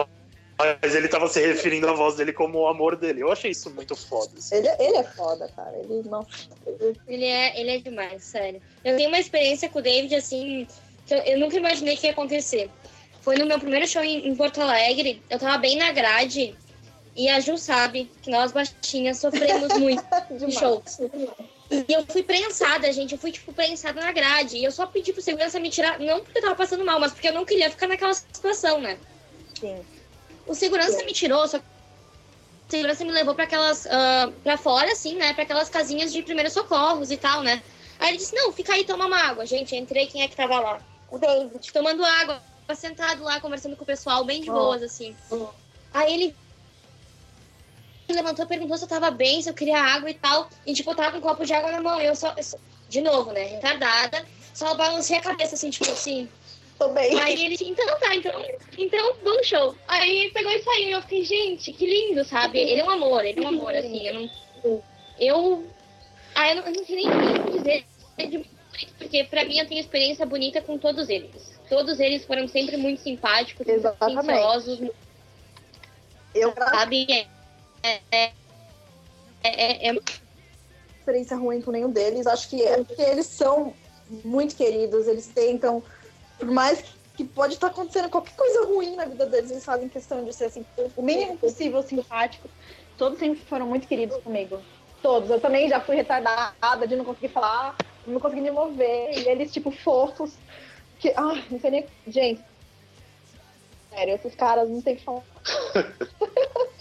Mas 0.58 0.94
ele 0.94 1.08
tava 1.08 1.26
se 1.28 1.44
referindo 1.44 1.88
à 1.88 1.92
voz 1.92 2.14
dele 2.14 2.32
como 2.32 2.60
o 2.60 2.68
amor 2.68 2.94
dele. 2.94 3.20
Eu 3.22 3.32
achei 3.32 3.50
isso 3.50 3.68
muito 3.70 3.96
foda. 3.96 4.30
assim. 4.38 4.54
Ele, 4.56 4.68
ele 4.78 4.96
é 4.98 5.02
foda, 5.02 5.48
cara. 5.56 5.72
Ele, 5.76 6.08
nossa. 6.08 6.28
Ele 7.08 7.24
é, 7.24 7.60
ele 7.60 7.70
é 7.70 7.78
demais, 7.78 8.22
sério. 8.22 8.62
Eu 8.84 8.96
tenho 8.96 9.08
uma 9.08 9.18
experiência 9.18 9.68
com 9.68 9.80
o 9.80 9.82
David, 9.82 10.14
assim, 10.14 10.66
que 11.04 11.14
eu, 11.14 11.18
eu 11.18 11.38
nunca 11.40 11.56
imaginei 11.56 11.96
que 11.96 12.06
ia 12.06 12.12
acontecer. 12.12 12.70
Foi 13.22 13.36
no 13.36 13.46
meu 13.46 13.58
primeiro 13.58 13.88
show 13.88 14.02
em, 14.04 14.28
em 14.28 14.36
Porto 14.36 14.60
Alegre, 14.60 15.20
eu 15.28 15.38
tava 15.38 15.58
bem 15.58 15.76
na 15.76 15.90
grade, 15.90 16.54
e 17.14 17.28
a 17.28 17.40
Ju 17.40 17.58
sabe 17.58 18.10
que 18.22 18.30
nós 18.30 18.52
baixinhas 18.52 19.18
sofremos 19.18 19.72
muito 19.78 20.02
Demais. 20.30 20.54
shows. 20.54 20.98
E 21.70 21.92
eu 21.92 22.04
fui 22.06 22.22
prensada, 22.22 22.92
gente, 22.92 23.12
eu 23.12 23.18
fui, 23.18 23.32
tipo, 23.32 23.52
prensada 23.52 24.00
na 24.00 24.12
grade. 24.12 24.56
E 24.56 24.64
eu 24.64 24.70
só 24.70 24.86
pedi 24.86 25.12
pro 25.12 25.22
segurança 25.22 25.58
me 25.58 25.70
tirar, 25.70 25.98
não 25.98 26.20
porque 26.20 26.38
eu 26.38 26.42
tava 26.42 26.54
passando 26.54 26.84
mal, 26.84 27.00
mas 27.00 27.12
porque 27.12 27.28
eu 27.28 27.32
não 27.32 27.44
queria 27.44 27.70
ficar 27.70 27.86
naquela 27.86 28.12
situação, 28.14 28.80
né? 28.80 28.98
Sim. 29.58 29.80
O 30.46 30.54
segurança 30.54 31.02
me 31.04 31.12
tirou, 31.12 31.46
só 31.48 31.58
que 31.58 31.64
o 31.64 32.70
segurança 32.70 33.04
me 33.04 33.12
levou 33.12 33.34
para 33.34 33.44
aquelas. 33.44 33.86
ah, 33.86 34.30
pra 34.42 34.56
fora, 34.58 34.92
assim, 34.92 35.14
né? 35.14 35.32
Pra 35.32 35.44
aquelas 35.44 35.68
casinhas 35.70 36.12
de 36.12 36.22
primeiros 36.22 36.52
socorros 36.52 37.10
e 37.10 37.16
tal, 37.16 37.42
né? 37.42 37.62
Aí 37.98 38.10
ele 38.10 38.18
disse: 38.18 38.34
Não, 38.34 38.52
fica 38.52 38.74
aí, 38.74 38.84
toma 38.84 39.06
uma 39.06 39.18
água. 39.18 39.46
Gente, 39.46 39.76
entrei, 39.76 40.06
quem 40.06 40.22
é 40.22 40.28
que 40.28 40.36
tava 40.36 40.58
lá? 40.60 40.80
O 41.10 41.18
David, 41.18 41.72
tomando 41.72 42.04
água, 42.04 42.42
sentado 42.74 43.22
lá, 43.22 43.40
conversando 43.40 43.76
com 43.76 43.84
o 43.84 43.86
pessoal, 43.86 44.24
bem 44.24 44.42
de 44.42 44.50
Ó. 44.50 44.54
boas, 44.54 44.82
assim. 44.82 45.14
Aí 45.94 46.12
ele 46.14 46.36
levantou, 48.08 48.46
perguntou 48.46 48.76
se 48.76 48.84
eu 48.84 48.88
tava 48.88 49.10
bem, 49.10 49.40
se 49.42 49.48
eu 49.48 49.54
queria 49.54 49.78
água 49.78 50.10
e 50.10 50.14
tal. 50.14 50.48
E, 50.66 50.72
tipo, 50.72 50.90
eu 50.90 50.94
tava 50.96 51.12
com 51.12 51.18
um 51.18 51.20
copo 51.20 51.44
de 51.44 51.52
água 51.52 51.70
na 51.70 51.80
mão. 51.80 52.00
Eu 52.00 52.14
só, 52.16 52.32
eu 52.36 52.42
só- 52.42 52.58
de 52.88 53.00
novo, 53.00 53.32
né? 53.32 53.44
Retardada. 53.44 54.24
Só 54.54 54.74
balancei 54.74 55.16
a 55.16 55.22
cabeça, 55.22 55.54
assim, 55.54 55.70
tipo 55.70 55.90
assim. 55.90 56.28
Tô 56.78 56.88
bem. 56.88 57.18
Aí 57.20 57.32
ele 57.34 57.56
disse, 57.56 57.68
então 57.68 57.86
tá, 58.00 58.14
então, 58.14 58.32
então 58.76 59.16
bom 59.22 59.42
show. 59.42 59.76
Aí 59.86 60.18
ele 60.18 60.30
pegou 60.30 60.52
e 60.52 60.62
saiu. 60.62 60.88
E 60.88 60.92
eu 60.92 61.02
fiquei, 61.02 61.24
gente, 61.24 61.72
que 61.72 61.86
lindo, 61.86 62.24
sabe? 62.24 62.58
Ele 62.58 62.80
é 62.80 62.84
um 62.84 62.90
amor, 62.90 63.24
ele 63.24 63.40
é 63.40 63.42
um 63.44 63.48
amor, 63.48 63.74
assim. 63.74 64.06
Eu 64.06 64.14
não. 64.14 64.82
Eu. 65.18 65.70
Ah, 66.34 66.48
eu 66.50 66.56
não, 66.56 66.62
eu 66.64 66.72
não 66.72 66.84
sei 66.84 66.96
nem 66.96 67.08
o 67.08 67.44
que 67.44 67.58
dizer 67.58 67.86
porque 68.98 69.24
pra 69.24 69.44
mim 69.44 69.58
eu 69.58 69.66
tenho 69.66 69.80
experiência 69.80 70.24
bonita 70.24 70.60
com 70.62 70.78
todos 70.78 71.08
eles. 71.08 71.58
Todos 71.68 72.00
eles 72.00 72.24
foram 72.24 72.48
sempre 72.48 72.76
muito 72.76 73.00
simpáticos, 73.00 73.66
muito 73.66 73.78
Exatamente. 73.78 74.30
atenciosos, 74.30 74.90
Eu, 76.34 76.52
sabe? 76.54 77.26
É, 77.82 78.00
é, 78.10 78.32
é, 79.42 79.88
é, 79.88 79.90
é, 79.90 79.98
experiência 80.98 81.36
ruim 81.36 81.60
com 81.60 81.72
nenhum 81.72 81.90
deles. 81.90 82.26
Acho 82.26 82.48
que 82.48 82.62
é 82.62 82.82
porque 82.82 83.02
eles 83.02 83.26
são 83.26 83.74
muito 84.24 84.54
queridos, 84.54 85.06
eles 85.06 85.26
tentam, 85.26 85.82
por 86.38 86.50
mais 86.50 86.84
que 87.16 87.24
pode 87.24 87.54
estar 87.54 87.68
acontecendo 87.68 88.08
qualquer 88.08 88.34
coisa 88.34 88.66
ruim 88.66 88.96
na 88.96 89.04
vida 89.04 89.26
deles, 89.26 89.50
eles 89.50 89.64
fazem 89.64 89.88
questão 89.88 90.24
de 90.24 90.32
ser 90.32 90.46
assim, 90.46 90.64
o 90.96 91.02
mínimo 91.02 91.36
possível 91.36 91.82
simpático. 91.82 92.48
Todos 92.96 93.18
sempre 93.18 93.40
foram 93.44 93.66
muito 93.66 93.86
queridos 93.88 94.16
comigo. 94.22 94.60
Todos. 95.02 95.28
Eu 95.28 95.40
também 95.40 95.68
já 95.68 95.80
fui 95.80 95.96
retardada 95.96 96.86
de 96.86 96.94
não 96.94 97.04
conseguir 97.04 97.28
falar, 97.28 97.76
não 98.06 98.20
conseguir 98.20 98.42
me 98.42 98.50
mover. 98.50 99.18
E 99.18 99.28
eles, 99.28 99.52
tipo, 99.52 99.70
fofos. 99.70 100.34
Que, 101.00 101.10
ah, 101.16 101.42
não 101.50 101.58
sei 101.58 101.70
nem. 101.70 101.86
Gente. 102.06 102.40
Sério, 103.90 104.14
esses 104.14 104.34
caras 104.36 104.70
não 104.70 104.80
tem 104.80 104.94
o 104.94 104.96
que 104.96 105.04
falar. 105.04 105.24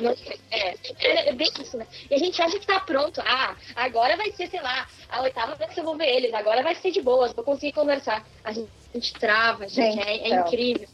Não 0.00 0.16
sei. 0.16 0.38
É, 0.50 1.28
é, 1.28 1.32
bem 1.32 1.50
isso, 1.60 1.76
né? 1.76 1.86
E 2.10 2.14
a 2.14 2.18
gente 2.18 2.40
acha 2.40 2.58
que 2.58 2.66
tá 2.66 2.80
pronto. 2.80 3.20
Ah, 3.24 3.56
agora 3.74 4.16
vai 4.16 4.30
ser, 4.32 4.48
sei 4.48 4.60
lá, 4.60 4.86
a 5.08 5.22
oitava 5.22 5.54
vez 5.54 5.72
que 5.72 5.80
eu 5.80 5.84
vou 5.84 5.96
ver 5.96 6.08
eles. 6.08 6.32
Agora 6.34 6.62
vai 6.62 6.74
ser 6.74 6.90
de 6.90 7.00
boas, 7.00 7.32
vou 7.32 7.44
conseguir 7.44 7.72
conversar. 7.72 8.26
A 8.44 8.52
gente, 8.52 8.70
a 8.94 8.98
gente 8.98 9.12
trava, 9.14 9.68
gente. 9.68 9.96
Gente, 9.96 10.08
é, 10.08 10.26
é 10.26 10.28
céu. 10.28 10.46
incrível. 10.46 10.88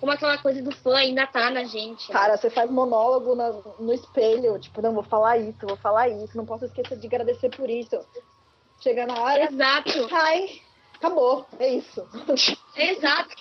Como, 0.00 0.12
aquela 0.12 0.36
coisa 0.38 0.60
do 0.62 0.74
fã 0.76 0.96
ainda 0.96 1.26
tá 1.26 1.50
na 1.50 1.64
gente. 1.64 2.10
Cara, 2.12 2.36
você 2.36 2.50
faz 2.50 2.70
monólogo 2.70 3.34
na- 3.34 3.52
no 3.78 3.92
espelho, 3.94 4.58
tipo, 4.58 4.82
não, 4.82 4.92
vou 4.92 5.02
falar 5.04 5.38
isso, 5.38 5.58
vou 5.66 5.76
falar 5.76 6.08
isso, 6.08 6.36
não 6.36 6.44
posso 6.44 6.66
esquecer 6.66 6.98
de 6.98 7.06
agradecer 7.06 7.48
por 7.50 7.70
isso. 7.70 7.98
Chega 8.80 9.06
na 9.06 9.18
hora, 9.18 9.44
Exato, 9.44 10.08
ai, 10.12 10.60
acabou, 10.96 11.46
é 11.58 11.68
isso. 11.68 12.06
exato. 12.76 13.34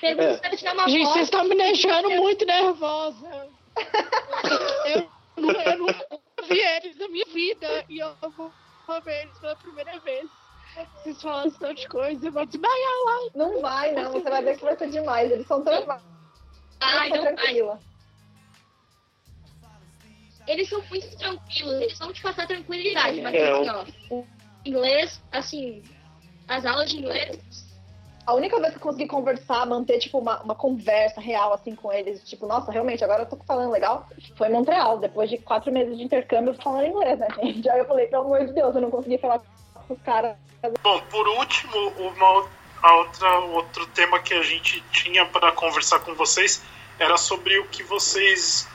Pergunta 0.00 0.46
É. 0.46 0.50
se 0.50 0.56
tirar 0.58 0.74
uma 0.74 0.88
Gente, 0.88 1.06
vocês 1.08 1.24
estão 1.24 1.44
me 1.44 1.56
deixando 1.56 2.10
muito 2.10 2.44
nervosa. 2.44 3.48
Eu, 4.86 5.10
nu- 5.36 5.50
eu 5.52 5.78
nunca 5.78 6.06
vi 6.48 6.58
eles 6.60 6.96
na 6.98 7.08
minha 7.08 7.24
vida 7.26 7.84
e 7.88 7.98
eu 7.98 8.14
vou 8.36 8.52
ver 9.04 9.22
eles 9.22 9.38
pela 9.38 9.56
primeira 9.56 9.98
vez. 10.00 10.28
Vocês 11.02 11.20
falam 11.20 11.46
esse 11.48 11.58
tanto 11.58 11.80
de 11.80 11.88
coisa, 11.88 12.26
eu 12.26 12.32
vou 12.32 12.46
desmaiar 12.46 13.04
lá. 13.06 13.18
Não 13.34 13.60
vai, 13.60 13.92
não, 13.92 14.12
você 14.12 14.28
vai 14.30 14.42
ver 14.42 14.56
que 14.56 14.64
vai 14.64 14.76
ser 14.76 14.90
demais. 14.90 15.30
Eles 15.30 15.46
são 15.46 15.62
tão 15.64 15.74
Ai, 16.80 17.08
não 17.10 17.22
vai. 17.24 17.34
tranquila. 17.34 17.80
Eles 20.46 20.68
são 20.68 20.82
muito 20.88 21.16
tranquilos, 21.18 21.74
eles 21.82 21.98
vão 21.98 22.12
te 22.12 22.22
passar 22.22 22.46
tranquilidade. 22.46 23.20
Mas 23.20 23.34
É, 23.34 23.50
assim, 23.50 23.68
ó, 23.70 24.14
o 24.14 24.26
inglês, 24.64 25.20
assim, 25.30 25.82
as 26.46 26.64
aulas 26.64 26.88
de 26.90 26.98
inglês 26.98 27.38
A 28.28 28.34
única 28.34 28.60
vez 28.60 28.72
que 28.72 28.76
eu 28.76 28.82
consegui 28.82 29.06
conversar, 29.06 29.64
manter, 29.64 29.98
tipo, 29.98 30.18
uma, 30.18 30.42
uma 30.42 30.54
conversa 30.54 31.18
real, 31.18 31.54
assim, 31.54 31.74
com 31.74 31.90
eles, 31.90 32.22
tipo, 32.28 32.46
nossa, 32.46 32.70
realmente, 32.70 33.02
agora 33.02 33.22
eu 33.22 33.26
tô 33.26 33.38
falando 33.46 33.70
legal, 33.70 34.06
foi 34.36 34.48
em 34.48 34.52
Montreal, 34.52 34.98
depois 34.98 35.30
de 35.30 35.38
quatro 35.38 35.72
meses 35.72 35.96
de 35.96 36.04
intercâmbio 36.04 36.52
falando 36.62 36.88
inglês, 36.88 37.18
né, 37.18 37.26
gente? 37.42 37.66
Aí 37.70 37.78
eu 37.78 37.86
falei, 37.86 38.06
pelo 38.06 38.24
amor 38.24 38.44
de 38.44 38.52
Deus, 38.52 38.74
eu 38.74 38.82
não 38.82 38.90
consegui 38.90 39.16
falar 39.16 39.38
com 39.38 39.94
os 39.94 40.02
caras. 40.02 40.36
Bom, 40.82 41.00
por 41.10 41.26
último, 41.26 41.88
uma 41.96 42.46
a 42.82 42.94
outra, 42.96 43.38
outro 43.38 43.86
tema 43.86 44.18
que 44.18 44.34
a 44.34 44.42
gente 44.42 44.82
tinha 44.92 45.24
para 45.24 45.50
conversar 45.52 46.00
com 46.00 46.14
vocês 46.14 46.62
era 46.98 47.16
sobre 47.16 47.58
o 47.58 47.64
que 47.68 47.82
vocês 47.82 48.68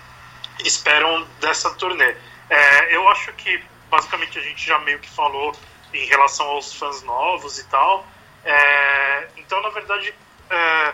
esperam 0.65 1.27
dessa 1.39 1.71
turnê. 1.75 2.15
É, 2.49 2.95
eu 2.95 3.07
acho 3.07 3.31
que 3.33 3.63
basicamente 3.91 4.39
a 4.39 4.41
gente 4.41 4.65
já 4.65 4.79
meio 4.79 4.97
que 4.97 5.09
falou 5.11 5.53
em 5.93 6.07
relação 6.07 6.47
aos 6.47 6.73
fãs 6.73 7.03
novos 7.03 7.59
e 7.59 7.69
tal. 7.69 8.03
É, 8.45 9.27
então, 9.37 9.61
na 9.61 9.69
verdade, 9.69 10.13
é, 10.49 10.93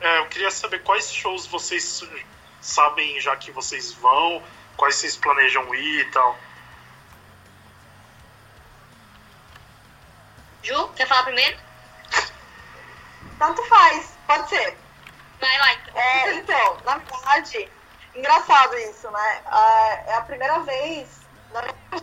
é, 0.00 0.18
eu 0.18 0.26
queria 0.26 0.50
saber 0.50 0.82
quais 0.82 1.12
shows 1.12 1.46
vocês 1.46 2.02
sabem 2.60 3.20
já 3.20 3.36
que 3.36 3.50
vocês 3.50 3.92
vão, 3.92 4.42
quais 4.76 4.96
vocês 4.96 5.16
planejam 5.16 5.74
ir 5.74 6.00
e 6.00 6.10
tal. 6.10 6.38
Ju, 10.62 10.88
quer 10.96 11.06
falar 11.06 11.24
primeiro? 11.24 11.58
Tanto 13.38 13.62
faz, 13.64 14.16
pode 14.26 14.48
ser. 14.48 14.76
Vai 15.40 15.58
lá, 15.58 15.74
então. 15.74 16.00
É, 16.00 16.34
então, 16.34 16.78
na 16.84 16.96
verdade, 16.98 17.70
engraçado 18.14 18.76
isso, 18.78 19.10
né? 19.10 19.42
Ah, 19.46 20.02
é 20.06 20.14
a 20.14 20.22
primeira 20.22 20.60
vez 20.60 21.08
na 21.52 21.62
minha 21.62 22.02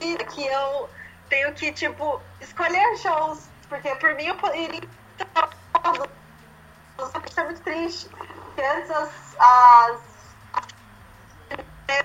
vida 0.00 0.24
que 0.24 0.44
eu 0.44 0.90
tenho 1.32 1.54
que, 1.54 1.72
tipo, 1.72 2.22
escolher 2.40 2.96
shows. 2.98 3.50
Porque 3.66 3.94
por 3.96 4.14
mim 4.14 4.26
eu 4.26 4.36
iria. 4.54 4.80
Isso 7.26 7.40
é 7.40 7.44
muito 7.44 7.62
triste. 7.62 8.08
Porque 8.10 8.60
antes 8.60 8.90
as. 8.90 9.36
as 9.40 10.12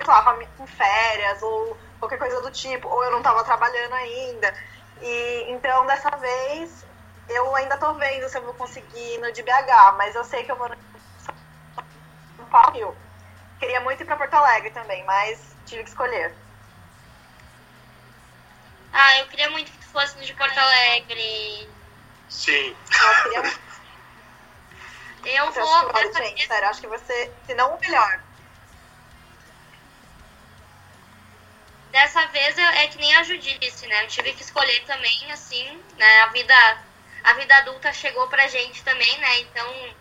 lá, 0.06 0.22
fami- 0.22 0.48
com 0.56 0.66
férias 0.66 1.42
ou 1.42 1.74
qualquer 1.98 2.18
coisa 2.18 2.40
do 2.40 2.50
tipo, 2.50 2.88
ou 2.88 3.04
eu 3.04 3.10
não 3.10 3.22
tava 3.22 3.44
trabalhando 3.44 3.92
ainda. 3.94 4.54
E 5.00 5.52
então 5.52 5.84
dessa 5.86 6.10
vez 6.16 6.86
eu 7.28 7.54
ainda 7.54 7.76
tô 7.76 7.92
vendo 7.94 8.26
se 8.30 8.38
eu 8.38 8.42
vou 8.42 8.54
conseguir 8.54 9.14
ir 9.14 9.18
no 9.18 9.30
de 9.32 9.42
BH, 9.42 9.92
mas 9.98 10.14
eu 10.14 10.24
sei 10.24 10.44
que 10.44 10.50
eu 10.50 10.56
vou 10.56 10.70
no 12.38 12.46
Paulo. 12.46 12.96
Queria 13.58 13.80
muito 13.80 14.02
ir 14.02 14.06
pra 14.06 14.16
Porto 14.16 14.34
Alegre 14.34 14.70
também, 14.70 15.04
mas 15.04 15.54
tive 15.66 15.82
que 15.82 15.90
escolher. 15.90 16.47
Ah, 18.92 19.18
eu 19.18 19.26
queria 19.28 19.50
muito 19.50 19.70
que 19.70 19.78
tu 19.78 19.86
fosse 19.88 20.16
no 20.16 20.24
de 20.24 20.34
Porto 20.34 20.58
Alegre. 20.58 21.68
Sim. 22.28 22.76
Eu 22.90 23.22
queria 23.22 23.42
muito. 23.42 23.68
Eu 25.24 25.44
Eu 25.46 25.52
vou. 25.52 25.90
acho 25.96 26.10
que 26.12 26.18
gente, 26.24 26.46
sério, 26.46 26.68
acho 26.68 26.80
que 26.80 26.86
você, 26.86 27.32
se 27.46 27.54
não 27.54 27.74
o 27.74 27.80
melhor. 27.80 28.20
Dessa 31.90 32.26
vez 32.28 32.56
eu- 32.56 32.64
é 32.64 32.86
que 32.88 32.98
nem 32.98 33.14
a 33.16 33.22
Judy 33.22 33.58
disse, 33.58 33.86
né? 33.86 34.04
Eu 34.04 34.08
tive 34.08 34.32
que 34.34 34.42
escolher 34.42 34.84
também, 34.84 35.32
assim, 35.32 35.82
né? 35.96 36.20
A 36.22 36.26
vida, 36.28 36.54
a 37.24 37.32
vida 37.34 37.56
adulta 37.56 37.92
chegou 37.92 38.28
pra 38.28 38.46
gente 38.46 38.82
também, 38.84 39.18
né? 39.18 39.40
Então 39.40 39.96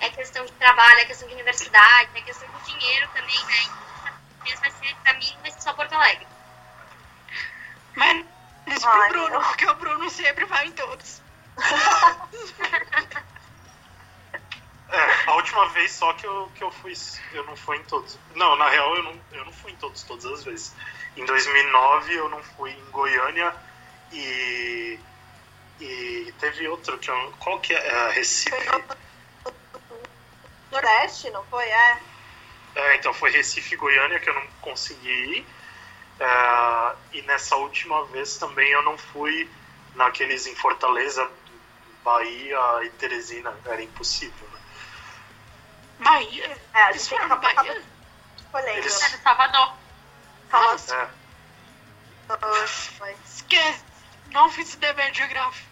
é 0.00 0.10
questão 0.10 0.44
de 0.44 0.52
trabalho, 0.52 1.00
é 1.00 1.04
questão 1.06 1.26
de 1.28 1.34
universidade, 1.34 2.10
é 2.14 2.20
questão 2.22 2.48
de 2.48 2.64
dinheiro 2.72 3.08
também, 3.14 3.44
né? 3.46 3.62
Então, 3.64 4.14
dessa 4.44 4.44
vez 4.44 4.60
vai 4.60 4.70
ser, 4.70 4.94
pra 5.02 5.14
mim, 5.14 5.36
vai 5.42 5.50
ser 5.50 5.60
só 5.60 5.72
Porto 5.74 5.92
Alegre. 5.94 6.26
Mas 7.98 8.24
isso 8.68 8.88
Ai, 8.88 9.08
pro 9.08 9.26
Bruno, 9.26 9.40
porque 9.44 9.66
o 9.66 9.74
Bruno 9.74 10.08
sempre 10.08 10.44
vai 10.44 10.66
em 10.66 10.72
todos. 10.72 11.20
É, 14.90 15.30
a 15.30 15.34
última 15.34 15.68
vez 15.68 15.92
só 15.92 16.14
que 16.14 16.26
eu, 16.26 16.50
que 16.54 16.64
eu 16.64 16.70
fui. 16.70 16.94
Eu 17.34 17.44
não 17.44 17.54
fui 17.54 17.76
em 17.76 17.84
todos. 17.84 18.18
Não, 18.34 18.56
na 18.56 18.70
real 18.70 18.96
eu 18.96 19.02
não, 19.02 19.20
eu 19.32 19.44
não 19.44 19.52
fui 19.52 19.70
em 19.72 19.76
todos, 19.76 20.02
todas 20.02 20.24
as 20.24 20.44
vezes. 20.44 20.74
Em 21.14 21.26
2009 21.26 22.14
eu 22.14 22.26
não 22.30 22.42
fui 22.42 22.70
em 22.70 22.90
Goiânia 22.90 23.54
e. 24.10 24.98
E 25.78 26.34
teve 26.40 26.66
outro 26.68 26.96
que 26.96 27.10
eu. 27.10 27.34
Qual 27.38 27.60
que 27.60 27.74
é? 27.74 27.86
é 27.86 28.12
Recife? 28.12 28.56
Nordeste, 30.72 31.28
não 31.32 31.44
foi? 31.44 31.68
É. 31.68 31.98
É, 32.74 32.96
então 32.96 33.12
foi 33.12 33.30
Recife 33.30 33.74
e 33.74 33.76
Goiânia 33.76 34.18
que 34.18 34.30
eu 34.30 34.34
não 34.34 34.46
consegui 34.62 35.10
ir. 35.10 35.46
É, 36.20 36.96
e 37.12 37.22
nessa 37.22 37.56
última 37.56 38.04
vez 38.06 38.36
também 38.38 38.68
eu 38.70 38.82
não 38.82 38.98
fui 38.98 39.48
naqueles 39.94 40.46
em 40.46 40.54
Fortaleza, 40.56 41.28
Bahia 42.04 42.58
e 42.84 42.90
Teresina. 42.90 43.56
Era 43.64 43.82
impossível, 43.82 44.48
né? 44.48 44.58
Bahia? 46.00 46.58
É, 46.74 46.90
Eles 46.90 47.08
foram 47.08 47.26
acabar 47.26 47.54
Bahia? 47.54 47.82
escolhendo. 48.36 48.78
Eles- 48.78 49.12
do 49.12 49.22
Salvador. 49.22 49.74
Nossa, 50.50 50.94
É. 50.94 51.08
Esquece. 53.24 53.84
Não 54.32 54.50
fiz 54.50 54.74
dever 54.76 55.14
geográfico. 55.14 55.66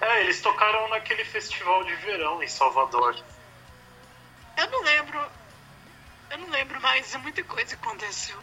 É, 0.00 0.22
eles 0.22 0.40
tocaram 0.40 0.88
naquele 0.88 1.24
festival 1.24 1.84
de 1.84 1.94
verão 1.96 2.42
em 2.42 2.48
Salvador. 2.48 3.16
Eu 4.56 4.70
não 4.70 4.82
lembro. 4.82 5.20
Eu 6.30 6.38
não 6.38 6.48
lembro 6.50 6.80
mais, 6.80 7.14
muita 7.16 7.42
coisa 7.44 7.76
que 7.76 7.86
aconteceu. 7.86 8.36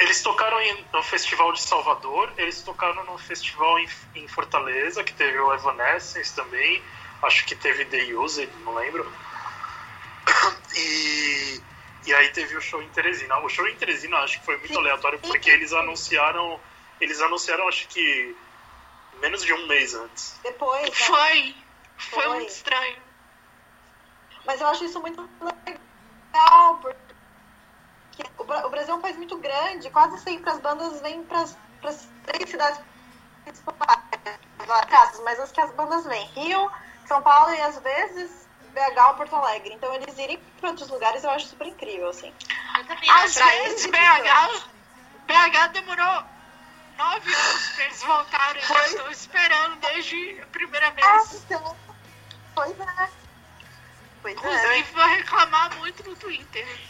Eles 0.00 0.22
tocaram 0.22 0.60
em- 0.60 0.86
no 0.92 1.02
festival 1.02 1.52
de 1.52 1.60
Salvador, 1.60 2.32
eles 2.38 2.62
tocaram 2.62 3.04
no 3.04 3.18
festival 3.18 3.78
em, 3.78 3.88
em 4.14 4.26
Fortaleza, 4.28 5.04
que 5.04 5.12
teve 5.12 5.38
o 5.38 5.52
Evanescence 5.52 6.34
também, 6.34 6.82
acho 7.22 7.44
que 7.46 7.54
teve 7.54 7.84
The 7.84 8.14
Used, 8.14 8.50
não 8.64 8.74
lembro. 8.74 9.04
E, 10.76 11.62
e 12.06 12.14
aí 12.14 12.28
teve 12.30 12.56
o 12.56 12.60
show 12.60 12.80
em 12.80 12.88
Teresina. 12.90 13.36
O 13.40 13.48
show 13.48 13.66
em 13.66 13.74
Teresina 13.74 14.18
acho 14.18 14.38
que 14.38 14.46
foi 14.46 14.56
muito 14.56 14.78
aleatório, 14.78 15.18
porque 15.18 15.50
eles 15.50 15.72
anunciaram, 15.72 16.60
eles 17.00 17.20
anunciaram 17.20 17.66
acho 17.68 17.88
que 17.88 18.36
menos 19.20 19.42
de 19.44 19.52
um 19.52 19.66
mês 19.66 19.92
antes. 19.94 20.38
Depois, 20.44 20.82
né? 20.88 20.90
Foi. 20.94 21.56
Foi 21.98 22.22
Foi. 22.22 22.28
muito 22.36 22.48
estranho. 22.50 23.02
Mas 24.46 24.60
eu 24.60 24.68
acho 24.68 24.84
isso 24.84 25.00
muito 25.00 25.28
legal, 25.42 26.76
porque 26.76 27.09
o, 28.50 28.52
Bra- 28.52 28.66
o 28.66 28.70
Brasil 28.70 28.94
é 28.94 28.96
um 28.96 29.00
país 29.00 29.16
muito 29.16 29.38
grande, 29.38 29.88
quase 29.90 30.18
sempre 30.18 30.50
as 30.50 30.58
bandas 30.58 31.00
vêm 31.00 31.22
para 31.24 31.40
as 31.42 31.56
três 32.24 32.50
cidades 32.50 32.80
principais, 33.44 34.02
casos, 34.88 35.20
mas 35.24 35.38
as 35.38 35.52
que 35.52 35.60
as 35.60 35.72
bandas 35.74 36.04
vêm, 36.04 36.26
Rio, 36.34 36.70
São 37.06 37.22
Paulo 37.22 37.54
e 37.54 37.60
às 37.60 37.78
vezes 37.80 38.48
BH 38.74 39.06
ou 39.08 39.14
Porto 39.14 39.36
Alegre. 39.36 39.72
Então 39.74 39.94
eles 39.94 40.18
irem 40.18 40.38
para 40.60 40.70
outros 40.70 40.88
lugares 40.90 41.22
eu 41.22 41.30
acho 41.30 41.46
super 41.46 41.66
incrível, 41.66 42.08
assim. 42.08 42.34
Às 43.08 43.36
acho. 43.36 43.62
vezes 43.62 43.86
BH, 43.86 44.64
BH 45.26 45.66
demorou 45.72 46.24
nove 46.98 47.32
anos 47.34 47.68
pra 47.70 47.84
eles 47.84 48.02
voltarem. 48.02 48.62
Eu 48.68 48.84
estou 48.84 49.10
esperando 49.10 49.76
desde 49.80 50.40
a 50.42 50.46
primeira 50.46 50.88
Ah, 50.88 50.90
vez. 51.18 51.44
então, 51.44 51.76
pois 52.54 52.78
é. 52.80 53.10
Pois 54.22 54.34
é. 54.36 54.38
Inclusive, 54.38 54.82
vou 54.92 55.06
reclamar 55.06 55.76
muito 55.78 56.08
no 56.08 56.16
Twitter. 56.16 56.89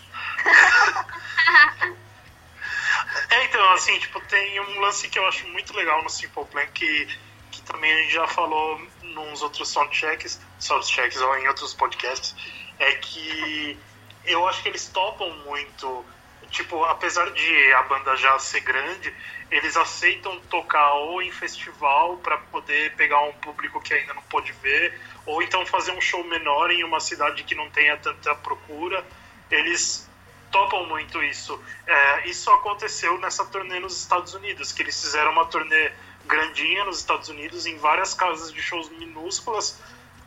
Então, 3.71 3.79
assim, 3.79 3.99
tipo, 4.01 4.21
tem 4.23 4.59
um 4.59 4.81
lance 4.81 5.09
que 5.09 5.17
eu 5.17 5.25
acho 5.29 5.47
muito 5.47 5.73
legal 5.77 6.03
no 6.03 6.11
Simple 6.11 6.45
Plan 6.47 6.67
que, 6.75 7.07
que 7.53 7.63
também 7.63 7.93
a 7.93 7.99
gente 7.99 8.13
já 8.15 8.27
falou 8.27 8.81
nos 9.01 9.43
outros 9.43 9.69
soundchecks, 9.69 10.41
soundchecks 10.59 11.21
ou 11.21 11.39
em 11.39 11.47
outros 11.47 11.73
podcasts, 11.73 12.35
é 12.81 12.95
que 12.95 13.79
eu 14.25 14.45
acho 14.49 14.61
que 14.65 14.71
eles 14.71 14.89
topam 14.89 15.31
muito, 15.47 16.05
tipo, 16.51 16.83
apesar 16.83 17.31
de 17.31 17.73
a 17.75 17.83
banda 17.85 18.17
já 18.17 18.37
ser 18.41 18.59
grande, 18.63 19.15
eles 19.53 19.77
aceitam 19.77 20.41
tocar 20.51 20.95
ou 20.95 21.23
em 21.23 21.31
festival 21.31 22.17
para 22.17 22.39
poder 22.39 22.97
pegar 22.97 23.23
um 23.23 23.33
público 23.35 23.81
que 23.81 23.95
ainda 23.95 24.15
não 24.15 24.23
pôde 24.23 24.51
ver, 24.55 25.01
ou 25.25 25.41
então 25.45 25.65
fazer 25.65 25.93
um 25.93 26.01
show 26.01 26.25
menor 26.25 26.73
em 26.73 26.83
uma 26.83 26.99
cidade 26.99 27.45
que 27.45 27.55
não 27.55 27.71
tenha 27.71 27.97
tanta 27.99 28.35
procura. 28.35 29.07
Eles 29.49 30.10
topam 30.51 30.87
muito 30.87 31.23
isso. 31.23 31.61
É, 31.87 32.29
isso 32.29 32.51
aconteceu 32.51 33.19
nessa 33.19 33.45
turnê 33.47 33.81
nos 33.81 33.97
Estados 33.97 34.35
Unidos, 34.35 34.73
que 34.73 34.83
eles 34.83 35.01
fizeram 35.01 35.33
uma 35.33 35.47
turnê 35.47 35.93
grandinha 36.27 36.85
nos 36.85 36.99
Estados 36.99 37.29
Unidos, 37.29 37.67
em 37.67 37.77
várias 37.77 38.15
casas 38.15 38.53
de 38.53 38.63
shows 38.63 38.89
minúsculas, 38.91 39.81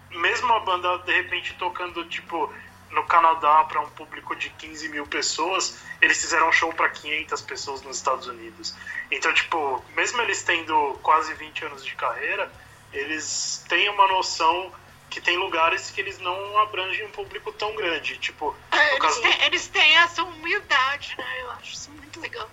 mesmo 0.10 0.52
a 0.54 0.60
banda 0.60 0.98
de 1.00 1.14
repente 1.14 1.54
tocando 1.56 2.04
tipo 2.06 2.52
no 2.92 3.04
Canadá 3.06 3.64
para 3.64 3.82
um 3.82 3.90
público 3.90 4.36
de 4.36 4.50
15 4.52 4.90
mil 4.90 5.08
pessoas, 5.08 5.80
eles 6.00 6.22
fizeram 6.22 6.50
um 6.50 6.52
show 6.52 6.72
para 6.74 6.90
500 6.90 7.42
pessoas 7.42 7.82
nos 7.82 7.98
Estados 7.98 8.28
Unidos. 8.28 8.76
Então, 9.10 9.34
tipo, 9.34 9.84
mesmo 9.96 10.22
eles 10.22 10.44
tendo 10.44 11.00
quase 11.02 11.34
20 11.34 11.66
anos 11.66 11.84
de 11.84 11.96
carreira, 11.96 12.52
eles 12.92 13.66
têm 13.68 13.90
uma 13.90 14.08
noção 14.08 14.72
que 15.13 15.21
tem 15.21 15.38
lugares 15.38 15.91
que 15.91 16.02
eles 16.02 16.17
não 16.17 16.58
abrangem 16.58 17.06
um 17.06 17.12
público 17.12 17.52
tão 17.52 17.76
grande. 17.76 18.17
Tipo, 18.17 18.56
no 18.71 19.06
Eles 19.06 19.19
têm, 19.19 19.43
eles 19.43 19.67
têm 19.67 19.97
essa 19.97 20.23
humildade, 20.23 21.13
né? 21.15 21.41
Eu 21.41 21.52
acho 21.52 21.71
isso 21.71 21.91
muito 21.91 22.19
legal. 22.19 22.49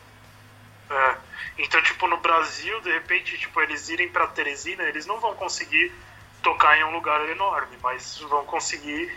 É. 0.90 1.16
Então, 1.56 1.82
tipo, 1.82 2.06
no 2.06 2.18
Brasil, 2.18 2.78
de 2.82 2.92
repente, 2.92 3.38
tipo, 3.38 3.58
eles 3.62 3.88
irem 3.88 4.10
pra 4.10 4.26
Teresina, 4.26 4.82
eles 4.82 5.06
não 5.06 5.18
vão 5.18 5.34
conseguir 5.34 5.90
tocar 6.42 6.76
em 6.76 6.84
um 6.84 6.92
lugar 6.92 7.26
enorme, 7.30 7.78
mas 7.82 8.18
vão 8.18 8.44
conseguir 8.44 9.10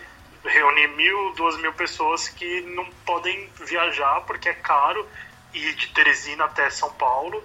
reunir 0.45 0.87
mil, 0.89 1.33
duas 1.33 1.57
mil 1.57 1.73
pessoas 1.73 2.29
que 2.29 2.61
não 2.61 2.85
podem 3.05 3.49
viajar 3.59 4.21
porque 4.21 4.47
é 4.47 4.53
caro 4.53 5.05
ir 5.53 5.75
de 5.75 5.87
Teresina 5.87 6.45
até 6.45 6.69
São 6.69 6.93
Paulo. 6.93 7.43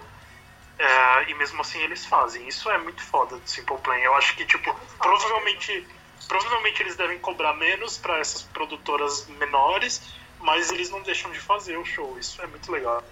É, 0.78 1.30
e 1.30 1.34
mesmo 1.34 1.60
assim 1.60 1.80
eles 1.82 2.06
fazem. 2.06 2.46
Isso 2.46 2.70
é 2.70 2.78
muito 2.78 3.02
foda 3.02 3.36
do 3.36 3.48
Simple 3.48 3.78
Plan. 3.78 3.96
Eu 3.96 4.14
acho 4.14 4.36
que, 4.36 4.44
tipo, 4.44 4.72
provavelmente, 4.98 5.86
provavelmente 6.28 6.82
eles 6.82 6.96
devem 6.96 7.18
cobrar 7.18 7.54
menos 7.54 7.98
para 7.98 8.18
essas 8.18 8.42
produtoras 8.42 9.26
menores, 9.26 10.00
mas 10.38 10.70
eles 10.70 10.88
não 10.90 11.02
deixam 11.02 11.32
de 11.32 11.40
fazer 11.40 11.76
o 11.76 11.84
show. 11.84 12.16
Isso 12.18 12.40
é 12.40 12.46
muito 12.46 12.70
legal. 12.70 13.02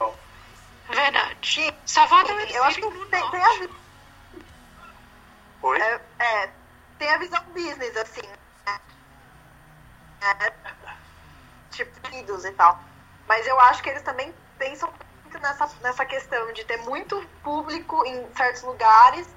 Verdade. 0.89 1.75
Só 1.85 2.07
falta 2.07 2.33
o 2.33 2.41
Eu 2.41 2.63
acho 2.63 2.81
que 2.81 2.89
tem, 3.07 3.31
tem 3.31 3.41
a, 3.43 3.69
Oi? 5.63 5.81
é, 5.81 6.01
é, 6.21 6.51
tem 6.99 7.11
a 7.11 7.19
visão 7.19 7.43
business, 7.53 7.97
assim. 7.97 8.23
né? 8.65 8.81
É, 10.21 10.53
tipo, 11.73 12.15
idos 12.15 12.45
e 12.45 12.53
tal. 12.53 12.81
Mas 13.27 13.45
eu 13.49 13.59
acho 13.59 13.83
que 13.83 13.91
eles 13.91 14.03
também 14.03 14.33
pensam 14.57 14.89
muito 15.37 15.43
nessa, 15.43 15.71
nessa 15.83 16.05
questão 16.05 16.53
de 16.53 16.65
ter 16.65 16.79
muito 16.79 17.21
público 17.43 18.05
em 18.07 18.35
certos 18.35 18.63
lugares. 18.63 19.29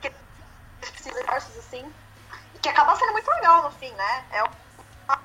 Que 0.00 0.08
eles 0.08 0.90
precisam 0.90 1.12
de 1.14 1.20
esforços, 1.20 1.56
assim. 1.58 1.92
e 2.54 2.58
Que 2.58 2.68
acaba 2.68 2.96
sendo 2.96 3.12
muito 3.12 3.30
legal 3.30 3.62
no 3.62 3.70
fim, 3.72 3.92
né? 3.92 4.24
É 4.32 4.42
uma, 4.42 5.22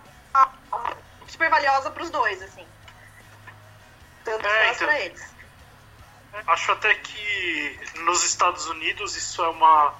uma- 0.71 0.97
super 1.27 1.49
valiosa 1.49 1.89
pros 1.91 2.09
dois, 2.09 2.41
assim. 2.41 2.67
Tanto 4.23 4.45
É, 4.45 4.71
então. 4.71 4.87
pra 4.87 4.99
eles. 4.99 5.33
Acho 6.47 6.71
até 6.71 6.95
que 6.95 7.79
nos 7.99 8.23
Estados 8.23 8.65
Unidos 8.67 9.15
isso 9.15 9.43
é 9.43 9.49
uma 9.49 9.93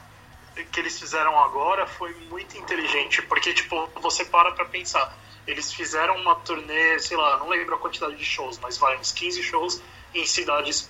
que 0.72 0.80
eles 0.80 1.00
fizeram 1.00 1.40
agora 1.44 1.88
foi 1.88 2.14
muito 2.26 2.56
inteligente, 2.58 3.24
porque 3.24 3.54
tipo, 3.56 3.88
você 3.96 4.24
para 4.26 4.52
pra 4.52 4.66
pensar, 4.66 5.12
eles 5.46 5.74
fizeram 5.74 6.16
uma 6.18 6.36
turnê, 6.36 7.00
sei 7.00 7.18
lá, 7.18 7.38
não 7.38 7.50
lembro 7.50 7.76
a 7.76 7.78
quantidade 7.78 8.16
de 8.16 8.26
shows, 8.26 8.58
mas 8.60 8.78
vai 8.78 8.98
uns 8.98 9.12
15 9.12 9.44
shows 9.44 9.82
em 10.14 10.26
cidades 10.26 10.90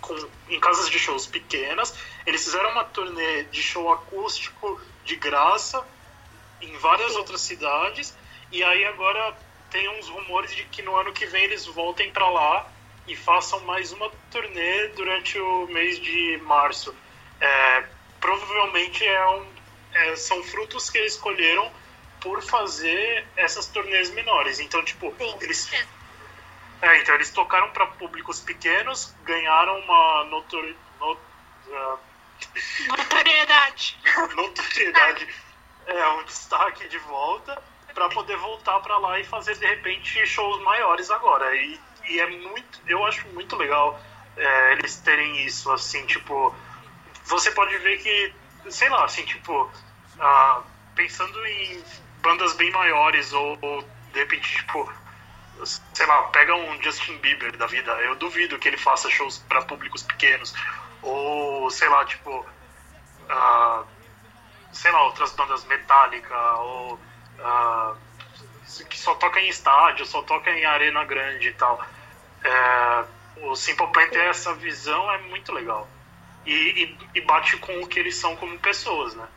com 0.00 0.16
em 0.48 0.58
casas 0.58 0.88
de 0.88 0.98
shows 0.98 1.26
pequenas. 1.26 1.94
Eles 2.26 2.44
fizeram 2.44 2.70
uma 2.70 2.84
turnê 2.84 3.44
de 3.44 3.62
show 3.62 3.92
acústico 3.92 4.80
de 5.04 5.16
graça 5.16 5.86
em 6.60 6.76
várias 6.78 7.14
outras 7.16 7.40
cidades 7.40 8.14
e 8.50 8.62
aí 8.62 8.84
agora 8.86 9.36
tem 9.70 9.88
uns 9.98 10.08
rumores 10.08 10.54
de 10.54 10.64
que 10.64 10.82
no 10.82 10.96
ano 10.96 11.12
que 11.12 11.26
vem 11.26 11.44
eles 11.44 11.66
voltem 11.66 12.10
pra 12.10 12.28
lá 12.28 12.70
e 13.06 13.14
façam 13.14 13.60
mais 13.60 13.92
uma 13.92 14.10
turnê 14.30 14.88
durante 14.88 15.38
o 15.38 15.66
mês 15.68 15.98
de 16.00 16.38
março. 16.44 16.94
É, 17.40 17.84
provavelmente 18.20 19.04
é 19.04 19.26
um, 19.28 19.46
é, 19.92 20.16
são 20.16 20.42
frutos 20.42 20.90
que 20.90 20.98
eles 20.98 21.14
escolheram 21.14 21.70
por 22.20 22.42
fazer 22.42 23.26
essas 23.36 23.66
turnês 23.66 24.10
menores. 24.10 24.60
Então, 24.60 24.82
tipo, 24.84 25.14
Sim. 25.18 25.36
eles. 25.40 25.70
É, 26.82 27.00
então 27.00 27.14
eles 27.14 27.30
tocaram 27.30 27.70
para 27.70 27.86
públicos 27.86 28.40
pequenos, 28.40 29.14
ganharam 29.24 29.78
uma 29.80 30.24
notori, 30.24 30.76
no, 30.98 31.12
uh, 31.12 31.98
Notoriedade. 32.88 33.98
notoriedade, 34.34 35.28
é, 35.86 36.08
um 36.08 36.24
destaque 36.24 36.88
de 36.88 36.98
volta, 36.98 37.62
para 37.92 38.08
poder 38.08 38.36
voltar 38.38 38.80
para 38.80 38.96
lá 38.96 39.20
e 39.20 39.24
fazer 39.24 39.56
de 39.58 39.66
repente 39.66 40.26
shows 40.26 40.62
maiores 40.62 41.10
agora. 41.10 41.54
E, 41.54 41.78
e 42.08 42.18
é 42.20 42.26
muito, 42.26 42.80
eu 42.86 43.04
acho 43.04 43.28
muito 43.28 43.56
legal 43.56 44.00
é, 44.36 44.72
eles 44.72 44.96
terem 44.96 45.44
isso, 45.44 45.70
assim, 45.70 46.04
tipo, 46.06 46.54
você 47.24 47.50
pode 47.50 47.76
ver 47.78 47.98
que, 47.98 48.34
sei 48.70 48.88
lá, 48.88 49.04
assim, 49.04 49.24
tipo, 49.24 49.70
ah, 50.18 50.62
pensando 50.94 51.44
em 51.46 51.84
bandas 52.20 52.54
bem 52.54 52.70
maiores 52.70 53.32
ou, 53.32 53.58
ou 53.60 53.82
de 54.12 54.18
repente, 54.18 54.56
tipo, 54.56 54.92
sei 55.92 56.06
lá, 56.06 56.22
pega 56.24 56.54
um 56.54 56.82
Justin 56.82 57.18
Bieber 57.18 57.56
da 57.56 57.66
vida, 57.66 57.92
eu 58.02 58.14
duvido 58.16 58.58
que 58.58 58.68
ele 58.68 58.76
faça 58.76 59.10
shows 59.10 59.38
para 59.38 59.62
públicos 59.62 60.02
pequenos. 60.02 60.54
Ou, 61.02 61.70
sei 61.70 61.88
lá, 61.88 62.04
tipo, 62.04 62.46
ah, 63.28 63.84
sei 64.72 64.90
lá, 64.90 65.04
outras 65.04 65.32
bandas 65.32 65.64
Metallica, 65.64 66.36
ou 66.56 67.00
ah, 67.40 67.94
que 68.88 68.98
só 68.98 69.14
toca 69.14 69.40
em 69.40 69.48
estádio, 69.48 70.06
só 70.06 70.22
toca 70.22 70.50
em 70.50 70.64
arena 70.64 71.04
grande 71.04 71.48
e 71.48 71.52
tal. 71.54 71.84
É, 72.44 73.04
o 73.42 73.54
Simple 73.54 73.86
Plan 73.88 74.08
ter 74.08 74.26
essa 74.26 74.54
visão 74.54 75.10
é 75.12 75.18
muito 75.18 75.52
legal. 75.52 75.88
E, 76.46 76.52
e, 76.52 76.98
e 77.14 77.20
bate 77.22 77.56
com 77.58 77.80
o 77.80 77.86
que 77.86 77.98
eles 77.98 78.16
são 78.16 78.36
como 78.36 78.58
pessoas, 78.58 79.14
né? 79.14 79.28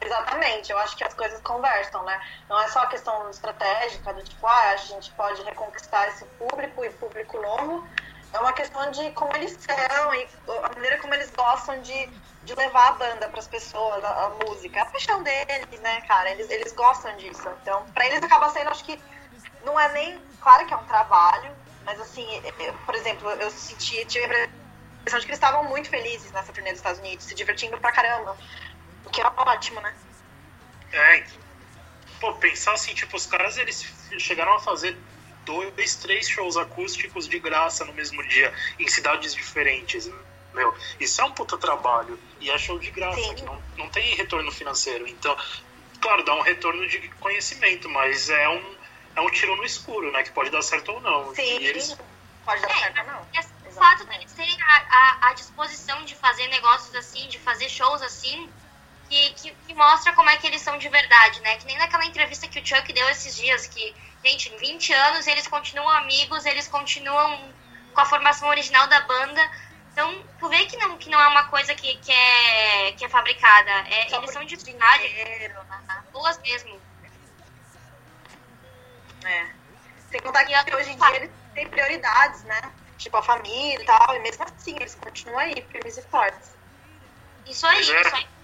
Exatamente, 0.00 0.70
eu 0.70 0.78
acho 0.78 0.96
que 0.96 1.04
as 1.04 1.14
coisas 1.14 1.40
conversam, 1.42 2.04
né? 2.04 2.20
Não 2.48 2.58
é 2.60 2.68
só 2.68 2.80
a 2.80 2.86
questão 2.86 3.28
estratégica 3.30 4.14
do 4.14 4.22
tipo, 4.22 4.46
ah, 4.46 4.70
a 4.70 4.76
gente 4.76 5.12
pode 5.12 5.42
reconquistar 5.42 6.08
esse 6.08 6.24
público 6.38 6.84
e 6.84 6.90
público 6.90 7.40
novo. 7.40 7.84
É 8.32 8.38
uma 8.38 8.52
questão 8.52 8.90
de 8.90 9.10
como 9.12 9.34
eles 9.36 9.56
são 9.60 10.14
e 10.14 10.28
a 10.64 10.68
maneira 10.74 10.98
como 10.98 11.14
eles 11.14 11.30
gostam 11.30 11.80
de, 11.80 12.20
de 12.44 12.54
levar 12.54 12.88
a 12.88 12.92
banda 12.92 13.28
para 13.28 13.40
as 13.40 13.48
pessoas, 13.48 14.04
a, 14.04 14.26
a, 14.26 14.30
música. 14.30 14.82
A 14.82 14.86
paixão 14.86 15.22
deles, 15.22 15.80
né, 15.80 16.00
cara? 16.02 16.30
Eles, 16.30 16.48
eles 16.50 16.72
gostam 16.74 17.16
disso. 17.16 17.48
Então, 17.62 17.90
para 17.92 18.06
eles 18.06 18.22
acaba 18.22 18.50
sendo, 18.50 18.70
acho 18.70 18.84
que 18.84 19.02
não 19.64 19.78
é 19.80 19.92
nem. 19.92 20.18
Claro 20.40 20.66
que 20.66 20.74
é 20.74 20.76
um 20.76 20.84
trabalho, 20.84 21.56
mas 21.84 22.00
assim, 22.00 22.26
eu, 22.58 22.74
por 22.84 22.94
exemplo, 22.94 23.30
eu 23.30 23.50
senti, 23.50 24.04
tive 24.06 24.24
a 24.26 24.44
impressão 25.00 25.18
de 25.18 25.26
que 25.26 25.32
eles 25.32 25.38
estavam 25.38 25.64
muito 25.64 25.88
felizes 25.88 26.30
nessa 26.32 26.52
turnê 26.52 26.70
dos 26.70 26.78
Estados 26.80 27.00
Unidos, 27.00 27.24
se 27.24 27.34
divertindo 27.34 27.78
pra 27.78 27.92
caramba. 27.92 28.36
O 29.08 29.10
que 29.10 29.22
é 29.22 29.26
ótimo, 29.26 29.80
né? 29.80 29.94
É, 30.92 31.26
pô, 32.20 32.34
pensar 32.34 32.74
assim, 32.74 32.94
tipo, 32.94 33.16
os 33.16 33.24
caras 33.24 33.56
eles 33.56 33.82
chegaram 34.18 34.54
a 34.54 34.60
fazer 34.60 34.96
dois, 35.46 35.96
três 35.96 36.28
shows 36.28 36.58
acústicos 36.58 37.26
de 37.26 37.38
graça 37.38 37.86
no 37.86 37.94
mesmo 37.94 38.22
dia, 38.28 38.52
em 38.78 38.86
cidades 38.86 39.34
diferentes. 39.34 40.10
Meu, 40.52 40.76
isso 41.00 41.20
é 41.22 41.24
um 41.24 41.32
puta 41.32 41.56
trabalho. 41.56 42.20
E 42.38 42.50
é 42.50 42.58
show 42.58 42.78
de 42.78 42.90
graça, 42.90 43.32
não, 43.44 43.62
não 43.78 43.88
tem 43.88 44.14
retorno 44.14 44.52
financeiro. 44.52 45.08
Então, 45.08 45.34
claro, 46.02 46.22
dá 46.22 46.34
um 46.34 46.42
retorno 46.42 46.86
de 46.86 47.08
conhecimento, 47.20 47.88
mas 47.88 48.28
é 48.28 48.48
um, 48.48 48.74
é 49.16 49.20
um 49.22 49.30
tiro 49.30 49.56
no 49.56 49.64
escuro, 49.64 50.12
né? 50.12 50.22
Que 50.22 50.32
pode 50.32 50.50
dar 50.50 50.60
certo 50.60 50.92
ou 50.92 51.00
não. 51.00 51.34
Sim, 51.34 51.64
eles... 51.64 51.96
pode 52.44 52.60
dar 52.60 52.78
certo 52.78 52.98
ou 53.00 53.06
não. 53.06 53.26
O 53.66 53.72
fato 53.72 54.04
deles 54.04 54.32
terem 54.32 54.56
a, 54.60 54.76
a, 54.90 55.28
a 55.28 55.32
disposição 55.32 56.04
de 56.04 56.14
fazer 56.14 56.46
negócios 56.48 56.94
assim, 56.94 57.26
de 57.28 57.38
fazer 57.38 57.68
shows 57.70 58.02
assim, 58.02 58.50
que, 59.08 59.32
que, 59.34 59.54
que, 59.66 59.74
mostra 59.74 60.12
como 60.12 60.28
é 60.28 60.36
que 60.36 60.46
eles 60.46 60.60
são 60.60 60.76
de 60.78 60.88
verdade, 60.88 61.40
né? 61.40 61.56
Que 61.56 61.66
nem 61.66 61.78
naquela 61.78 62.04
entrevista 62.04 62.46
que 62.46 62.60
o 62.60 62.66
Chuck 62.66 62.92
deu 62.92 63.08
esses 63.08 63.34
dias, 63.34 63.66
que, 63.66 63.94
gente, 64.24 64.52
em 64.52 64.56
20 64.56 64.92
anos 64.92 65.26
eles 65.26 65.46
continuam 65.48 65.88
amigos, 65.88 66.44
eles 66.44 66.68
continuam 66.68 67.52
com 67.94 68.00
a 68.00 68.04
formação 68.04 68.48
original 68.48 68.86
da 68.86 69.00
banda. 69.00 69.50
Então, 69.92 70.24
tu 70.38 70.48
vê 70.48 70.66
que 70.66 70.76
não, 70.76 70.96
que 70.98 71.08
não 71.08 71.20
é 71.20 71.26
uma 71.28 71.48
coisa 71.48 71.74
que, 71.74 71.96
que, 71.96 72.12
é, 72.12 72.92
que 72.92 73.04
é 73.04 73.08
fabricada. 73.08 73.70
É, 73.88 74.14
eles 74.14 74.30
são 74.30 74.44
de 74.44 74.56
verdade, 74.56 75.54
boas 76.12 76.38
mesmo. 76.38 76.80
É. 79.24 79.46
Sem 80.10 80.20
contar 80.20 80.44
que 80.44 80.74
hoje 80.74 80.90
em 80.90 80.96
dia 80.96 81.16
eles 81.16 81.30
têm 81.54 81.68
prioridades, 81.68 82.44
né? 82.44 82.60
Tipo 82.98 83.16
a 83.16 83.22
família 83.22 83.80
e 83.80 83.84
tal, 83.84 84.16
e 84.16 84.20
mesmo 84.20 84.44
assim 84.44 84.76
eles 84.76 84.94
continuam 84.94 85.38
aí, 85.38 85.66
firmes 85.70 85.96
e 85.96 86.02
fortes. 86.02 86.56
Isso 87.46 87.66
aí, 87.66 87.80
isso 87.80 87.92
aí 88.14 88.37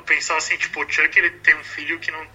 pensar 0.00 0.36
assim, 0.36 0.56
tipo, 0.56 0.82
o 0.82 0.90
Chuck 0.90 1.18
ele 1.18 1.30
tem 1.30 1.54
um 1.54 1.64
filho 1.64 1.98
que 1.98 2.10
não. 2.10 2.26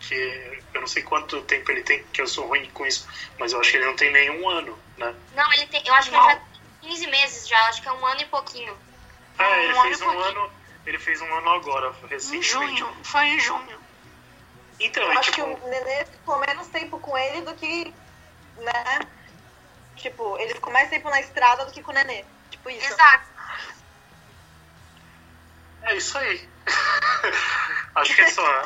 que 0.00 0.60
eu 0.74 0.80
não 0.80 0.88
sei 0.88 1.02
quanto 1.02 1.40
tempo 1.42 1.70
ele 1.70 1.82
tem, 1.82 2.02
que 2.12 2.20
eu 2.20 2.26
sou 2.26 2.46
ruim 2.46 2.68
com 2.70 2.84
isso, 2.84 3.06
mas 3.38 3.52
eu 3.52 3.60
acho 3.60 3.70
que 3.70 3.76
ele 3.76 3.86
não 3.86 3.96
tem 3.96 4.10
nenhum 4.12 4.48
ano, 4.48 4.78
né? 4.96 5.14
Não, 5.34 5.52
ele 5.52 5.66
tem. 5.66 5.82
Eu 5.86 5.94
acho 5.94 6.10
não. 6.10 6.20
que 6.20 6.26
ele 6.26 6.34
já 6.34 6.40
tem 6.80 6.90
15 6.90 7.06
meses 7.06 7.48
já, 7.48 7.68
acho 7.68 7.82
que 7.82 7.88
é 7.88 7.92
um 7.92 8.06
ano 8.06 8.20
e 8.20 8.26
pouquinho. 8.26 8.76
É, 9.38 9.64
ele 9.64 9.74
um 9.74 9.82
fez 9.82 10.00
um 10.00 10.18
ano. 10.18 10.52
Ele 10.86 10.98
fez 10.98 11.20
um 11.20 11.34
ano 11.34 11.50
agora, 11.50 11.92
recentemente. 12.08 12.36
Em 12.36 12.42
junho, 12.42 12.96
foi 13.02 13.24
em 13.24 13.40
junho. 13.40 13.80
Então, 14.78 15.02
eu 15.02 15.12
é, 15.12 15.16
acho 15.16 15.32
tipo... 15.32 15.56
que 15.56 15.64
o 15.64 15.68
Nenê 15.68 16.04
ficou 16.04 16.38
menos 16.38 16.68
tempo 16.68 16.98
com 16.98 17.16
ele 17.16 17.42
do 17.42 17.54
que. 17.54 17.92
né? 18.58 19.00
Tipo, 19.96 20.38
ele 20.38 20.54
ficou 20.54 20.72
mais 20.72 20.88
tempo 20.90 21.08
na 21.10 21.20
estrada 21.20 21.64
do 21.64 21.72
que 21.72 21.82
com 21.82 21.90
o 21.90 21.94
Nenê. 21.94 22.24
Tipo 22.50 22.70
isso. 22.70 22.86
Exato. 22.86 23.26
É 25.82 25.96
isso 25.96 26.18
aí. 26.18 26.48
Acho 27.94 28.14
que 28.14 28.20
é 28.20 28.30
só. 28.30 28.62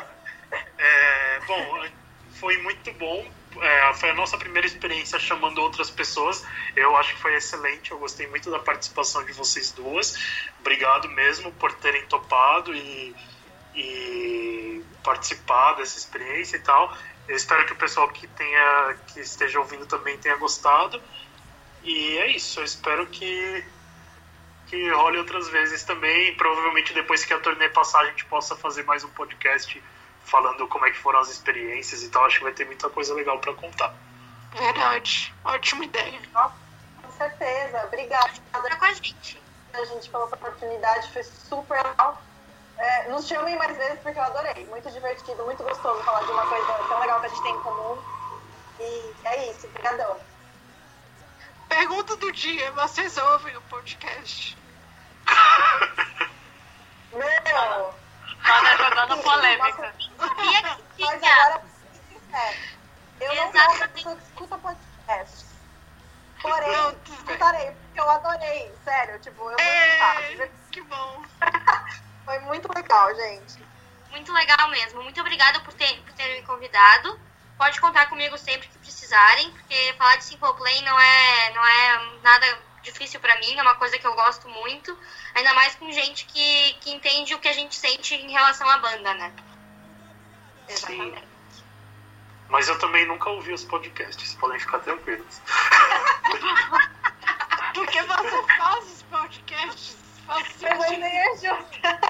É, 0.77 1.39
bom, 1.47 1.85
foi 2.33 2.57
muito 2.57 2.91
bom. 2.93 3.31
É, 3.61 3.93
foi 3.93 4.09
a 4.09 4.13
nossa 4.13 4.37
primeira 4.37 4.65
experiência 4.65 5.19
chamando 5.19 5.59
outras 5.59 5.89
pessoas. 5.89 6.45
Eu 6.75 6.95
acho 6.97 7.15
que 7.15 7.21
foi 7.21 7.35
excelente. 7.35 7.91
Eu 7.91 7.99
gostei 7.99 8.27
muito 8.27 8.49
da 8.49 8.59
participação 8.59 9.23
de 9.25 9.31
vocês 9.33 9.71
duas. 9.71 10.17
Obrigado 10.59 11.07
mesmo 11.09 11.51
por 11.53 11.71
terem 11.73 12.05
topado 12.07 12.73
e, 12.73 13.15
e 13.75 14.83
participar 15.03 15.73
dessa 15.73 15.97
experiência 15.97 16.57
e 16.57 16.61
tal. 16.61 16.95
Eu 17.27 17.35
espero 17.35 17.65
que 17.65 17.73
o 17.73 17.77
pessoal 17.77 18.09
que 18.09 18.27
tenha 18.27 18.97
que 19.07 19.19
esteja 19.19 19.59
ouvindo 19.59 19.85
também 19.85 20.17
tenha 20.17 20.35
gostado. 20.35 21.01
E 21.83 22.17
é 22.17 22.31
isso. 22.31 22.59
Eu 22.59 22.63
espero 22.63 23.05
que 23.07 23.63
que 24.71 24.89
role 24.89 25.17
outras 25.17 25.49
vezes 25.49 25.83
também. 25.83 26.33
Provavelmente 26.35 26.93
depois 26.93 27.25
que 27.25 27.33
a 27.33 27.39
turnê 27.39 27.67
passar, 27.67 27.99
a 27.99 28.05
gente 28.05 28.23
possa 28.25 28.55
fazer 28.55 28.83
mais 28.83 29.03
um 29.03 29.09
podcast 29.09 29.83
falando 30.23 30.65
como 30.69 30.85
é 30.85 30.91
que 30.91 30.97
foram 30.97 31.19
as 31.19 31.29
experiências 31.29 32.01
e 32.01 32.09
tal. 32.09 32.23
Acho 32.23 32.37
que 32.37 32.43
vai 32.45 32.53
ter 32.53 32.65
muita 32.65 32.89
coisa 32.89 33.13
legal 33.13 33.37
para 33.39 33.53
contar. 33.53 33.93
Verdade. 34.53 35.35
Ótima 35.43 35.83
ideia. 35.83 36.19
Com 36.33 37.11
certeza. 37.17 37.83
Obrigada. 37.85 38.31
com 38.53 38.85
a 38.85 38.93
gente. 38.93 39.41
A 39.73 39.85
gente 39.85 40.09
pela 40.09 40.23
oportunidade, 40.23 41.11
foi 41.11 41.23
super 41.23 41.77
legal. 41.83 42.21
É, 42.77 43.09
nos 43.09 43.27
chamem 43.27 43.57
mais 43.57 43.75
vezes 43.75 43.99
porque 43.99 44.17
eu 44.17 44.23
adorei. 44.23 44.65
Muito 44.67 44.89
divertido, 44.89 45.43
muito 45.43 45.63
gostoso 45.63 46.01
falar 46.03 46.23
de 46.23 46.31
uma 46.31 46.45
coisa 46.45 46.73
tão 46.87 46.99
legal 46.99 47.19
que 47.19 47.25
a 47.25 47.29
gente 47.29 47.43
tem 47.43 47.53
em 47.53 47.59
comum. 47.59 47.97
E 48.79 49.13
é 49.25 49.51
isso, 49.51 49.67
obrigadão. 49.67 50.17
Pergunta 51.67 52.15
do 52.15 52.31
dia, 52.31 52.71
vocês 52.71 53.17
ouvem 53.17 53.55
o 53.55 53.61
podcast? 53.63 54.60
Meu! 57.13 57.93
Tá 58.43 58.77
jogando 58.77 59.17
polêmica. 59.23 59.93
Mas 60.99 61.23
agora, 61.23 61.63
é, 62.33 62.57
eu 63.19 63.35
não 63.35 63.51
sou 63.51 63.61
uma 63.61 63.75
Exatamente. 63.75 64.23
escuta 64.23 64.57
podcast. 64.57 65.45
Porém, 66.41 66.73
Pronto, 66.73 67.13
escutarei, 67.13 67.71
porque 67.71 67.99
eu 67.99 68.09
adorei, 68.09 68.73
sério. 68.83 69.19
Tipo, 69.19 69.41
eu 69.41 69.57
vou. 69.57 69.59
É, 69.59 70.49
que 70.71 70.81
bom. 70.81 71.23
Foi 72.25 72.39
muito 72.39 72.67
legal, 72.73 73.15
gente. 73.15 73.63
Muito 74.09 74.33
legal 74.33 74.69
mesmo. 74.69 75.03
Muito 75.03 75.21
obrigada 75.21 75.59
por, 75.61 75.73
ter, 75.73 76.01
por 76.01 76.13
terem 76.13 76.41
me 76.41 76.47
convidado. 76.47 77.19
Pode 77.57 77.79
contar 77.79 78.07
comigo 78.07 78.37
sempre 78.37 78.67
que 78.67 78.77
precisarem, 78.79 79.51
porque 79.51 79.93
falar 79.97 80.15
de 80.17 80.23
Simple 80.23 80.53
Play 80.55 80.81
não 80.81 80.99
é, 80.99 81.53
não 81.53 81.65
é 81.65 82.19
nada 82.23 82.59
difícil 82.81 83.19
pra 83.19 83.37
mim, 83.39 83.57
é 83.57 83.61
uma 83.61 83.75
coisa 83.75 83.97
que 83.97 84.05
eu 84.05 84.13
gosto 84.13 84.47
muito. 84.49 84.97
Ainda 85.35 85.53
mais 85.53 85.75
com 85.75 85.89
gente 85.91 86.25
que, 86.25 86.73
que 86.81 86.91
entende 86.91 87.33
o 87.35 87.39
que 87.39 87.47
a 87.47 87.53
gente 87.53 87.75
sente 87.75 88.15
em 88.15 88.31
relação 88.31 88.69
à 88.69 88.77
banda, 88.77 89.13
né? 89.13 89.33
Exatamente. 90.67 91.23
Mas 92.49 92.67
eu 92.67 92.77
também 92.79 93.07
nunca 93.07 93.29
ouvi 93.29 93.53
os 93.53 93.63
podcasts, 93.63 94.33
podem 94.35 94.59
ficar 94.59 94.79
tranquilos. 94.79 95.41
Porque 97.73 98.01
você 98.01 98.43
faz 98.57 98.91
os 98.91 99.03
podcasts. 99.03 99.97
Faz 100.25 100.45
sentido. 100.47 100.99
nem 100.99 101.29
ajuda. 101.29 102.01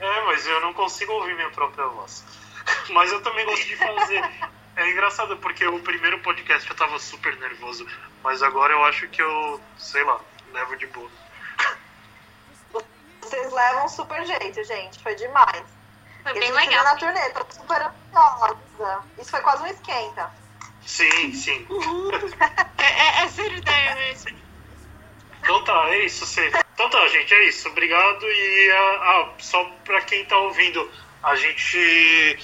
É, 0.00 0.24
mas 0.26 0.46
eu 0.46 0.60
não 0.60 0.74
consigo 0.74 1.12
ouvir 1.12 1.34
minha 1.34 1.50
própria 1.50 1.86
voz. 1.86 2.24
Mas 2.90 3.12
eu 3.12 3.22
também 3.22 3.46
gosto 3.46 3.66
de 3.66 3.76
fazer. 3.76 4.22
É, 4.76 4.82
é 4.82 4.90
engraçado 4.90 5.36
porque 5.38 5.66
o 5.66 5.80
primeiro 5.80 6.18
podcast 6.20 6.68
eu 6.68 6.76
tava 6.76 6.98
super 6.98 7.36
nervoso, 7.38 7.86
mas 8.22 8.42
agora 8.42 8.72
eu 8.72 8.84
acho 8.84 9.08
que 9.08 9.22
eu, 9.22 9.60
sei 9.78 10.02
lá, 10.04 10.20
levo 10.52 10.76
de 10.76 10.86
boa. 10.88 11.10
Vocês 13.20 13.52
levam 13.52 13.88
super 13.88 14.24
jeito, 14.26 14.62
gente. 14.64 15.02
Foi 15.02 15.14
demais. 15.14 15.64
Foi 16.22 16.32
E 16.32 16.36
a 16.36 16.40
bem 16.40 16.52
gente 16.52 16.68
legal. 16.68 16.84
na 16.84 16.96
turnê, 16.96 17.30
tô 17.30 17.46
super 17.50 17.82
ansiosa. 17.82 19.02
Isso 19.18 19.30
foi 19.30 19.40
quase 19.40 19.62
um 19.62 19.66
esquenta. 19.66 20.30
Sim, 20.86 21.32
sim. 21.32 21.66
É, 22.78 22.84
é, 22.84 23.24
é 23.24 23.28
sério 23.28 23.56
ideia 23.56 23.94
mesmo. 23.94 24.36
Então 25.40 25.64
tá, 25.64 25.88
é 25.88 26.04
isso. 26.04 26.26
Você... 26.26 26.50
Então 26.74 26.90
tá, 26.90 27.08
gente, 27.08 27.32
é 27.32 27.48
isso. 27.48 27.68
Obrigado. 27.68 28.24
E 28.26 28.70
ah, 28.72 29.00
ah, 29.02 29.32
só 29.38 29.64
pra 29.84 30.00
quem 30.02 30.24
tá 30.26 30.36
ouvindo, 30.36 30.90
a 31.22 31.34
gente 31.34 32.38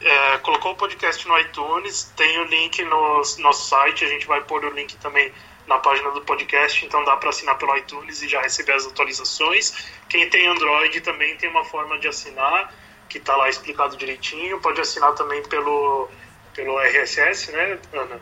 é, 0.00 0.38
colocou 0.38 0.72
o 0.72 0.76
podcast 0.76 1.26
no 1.26 1.38
iTunes, 1.38 2.12
tem 2.16 2.38
o 2.40 2.44
link 2.44 2.82
no 2.84 3.22
nosso 3.38 3.68
site, 3.68 4.04
a 4.04 4.08
gente 4.08 4.26
vai 4.26 4.40
pôr 4.42 4.64
o 4.64 4.70
link 4.70 4.96
também 4.98 5.32
na 5.66 5.78
página 5.78 6.10
do 6.10 6.20
podcast, 6.20 6.84
então 6.84 7.04
dá 7.04 7.16
para 7.16 7.30
assinar 7.30 7.56
pelo 7.58 7.76
iTunes 7.76 8.22
e 8.22 8.28
já 8.28 8.40
receber 8.40 8.72
as 8.72 8.86
atualizações. 8.86 9.88
Quem 10.08 10.28
tem 10.30 10.46
Android 10.46 11.00
também 11.00 11.36
tem 11.36 11.50
uma 11.50 11.64
forma 11.64 11.98
de 11.98 12.08
assinar, 12.08 12.72
que 13.08 13.18
tá 13.18 13.34
lá 13.36 13.48
explicado 13.48 13.96
direitinho. 13.96 14.60
Pode 14.60 14.80
assinar 14.80 15.14
também 15.14 15.42
pelo, 15.48 16.08
pelo 16.54 16.78
RSS, 16.78 17.50
né, 17.52 17.78
Ana? 17.92 18.20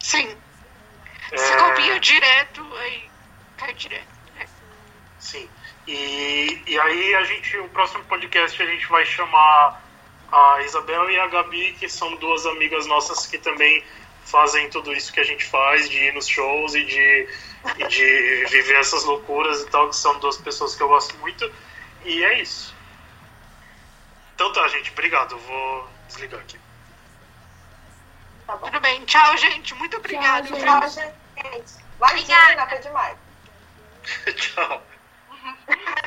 Sim. 0.00 0.36
Você 1.30 1.52
É, 1.52 1.56
copia 1.56 1.98
direto, 1.98 2.64
aí 2.78 3.10
cai 3.56 3.74
direto. 3.74 4.06
É. 4.38 4.46
Sim. 5.18 5.48
E, 5.88 6.62
e 6.66 6.78
aí 6.78 7.14
a 7.16 7.24
gente, 7.24 7.56
o 7.58 7.68
próximo 7.70 8.04
podcast 8.04 8.62
a 8.62 8.66
gente 8.66 8.86
vai 8.86 9.04
chamar 9.04 9.82
a 10.30 10.62
Isabel 10.62 11.10
e 11.10 11.20
a 11.20 11.26
Gabi, 11.28 11.72
que 11.78 11.88
são 11.88 12.14
duas 12.16 12.46
amigas 12.46 12.86
nossas 12.86 13.26
que 13.26 13.38
também 13.38 13.82
fazem 14.24 14.68
tudo 14.70 14.92
isso 14.92 15.12
que 15.12 15.20
a 15.20 15.24
gente 15.24 15.44
faz, 15.44 15.88
de 15.88 15.96
ir 15.96 16.12
nos 16.12 16.26
shows 16.26 16.74
e 16.74 16.84
de, 16.84 17.28
e 17.78 17.86
de 17.86 18.44
viver 18.46 18.80
essas 18.80 19.04
loucuras 19.04 19.62
e 19.62 19.66
tal, 19.70 19.88
que 19.88 19.96
são 19.96 20.18
duas 20.18 20.36
pessoas 20.36 20.74
que 20.74 20.82
eu 20.82 20.88
gosto 20.88 21.16
muito. 21.18 21.50
E 22.04 22.24
é 22.24 22.40
isso. 22.40 22.74
Então 24.34 24.52
tá, 24.52 24.66
gente, 24.68 24.90
obrigado. 24.90 25.32
Eu 25.32 25.38
vou 25.38 25.88
desligar 26.08 26.40
aqui. 26.40 26.58
Tá 28.46 28.56
bom. 28.56 28.66
Tudo 28.66 28.80
bem. 28.80 29.04
Tchau, 29.04 29.36
gente. 29.36 29.74
Muito 29.74 29.96
obrigado. 29.96 30.48
gente. 30.48 30.56
viu? 30.56 30.66
Tchau, 30.66 30.88
gente. 30.88 31.74
Vai, 31.98 32.10
Obrigada. 32.12 32.66
Foi 32.68 32.78
demais. 32.78 33.18
Tchau. 34.36 34.82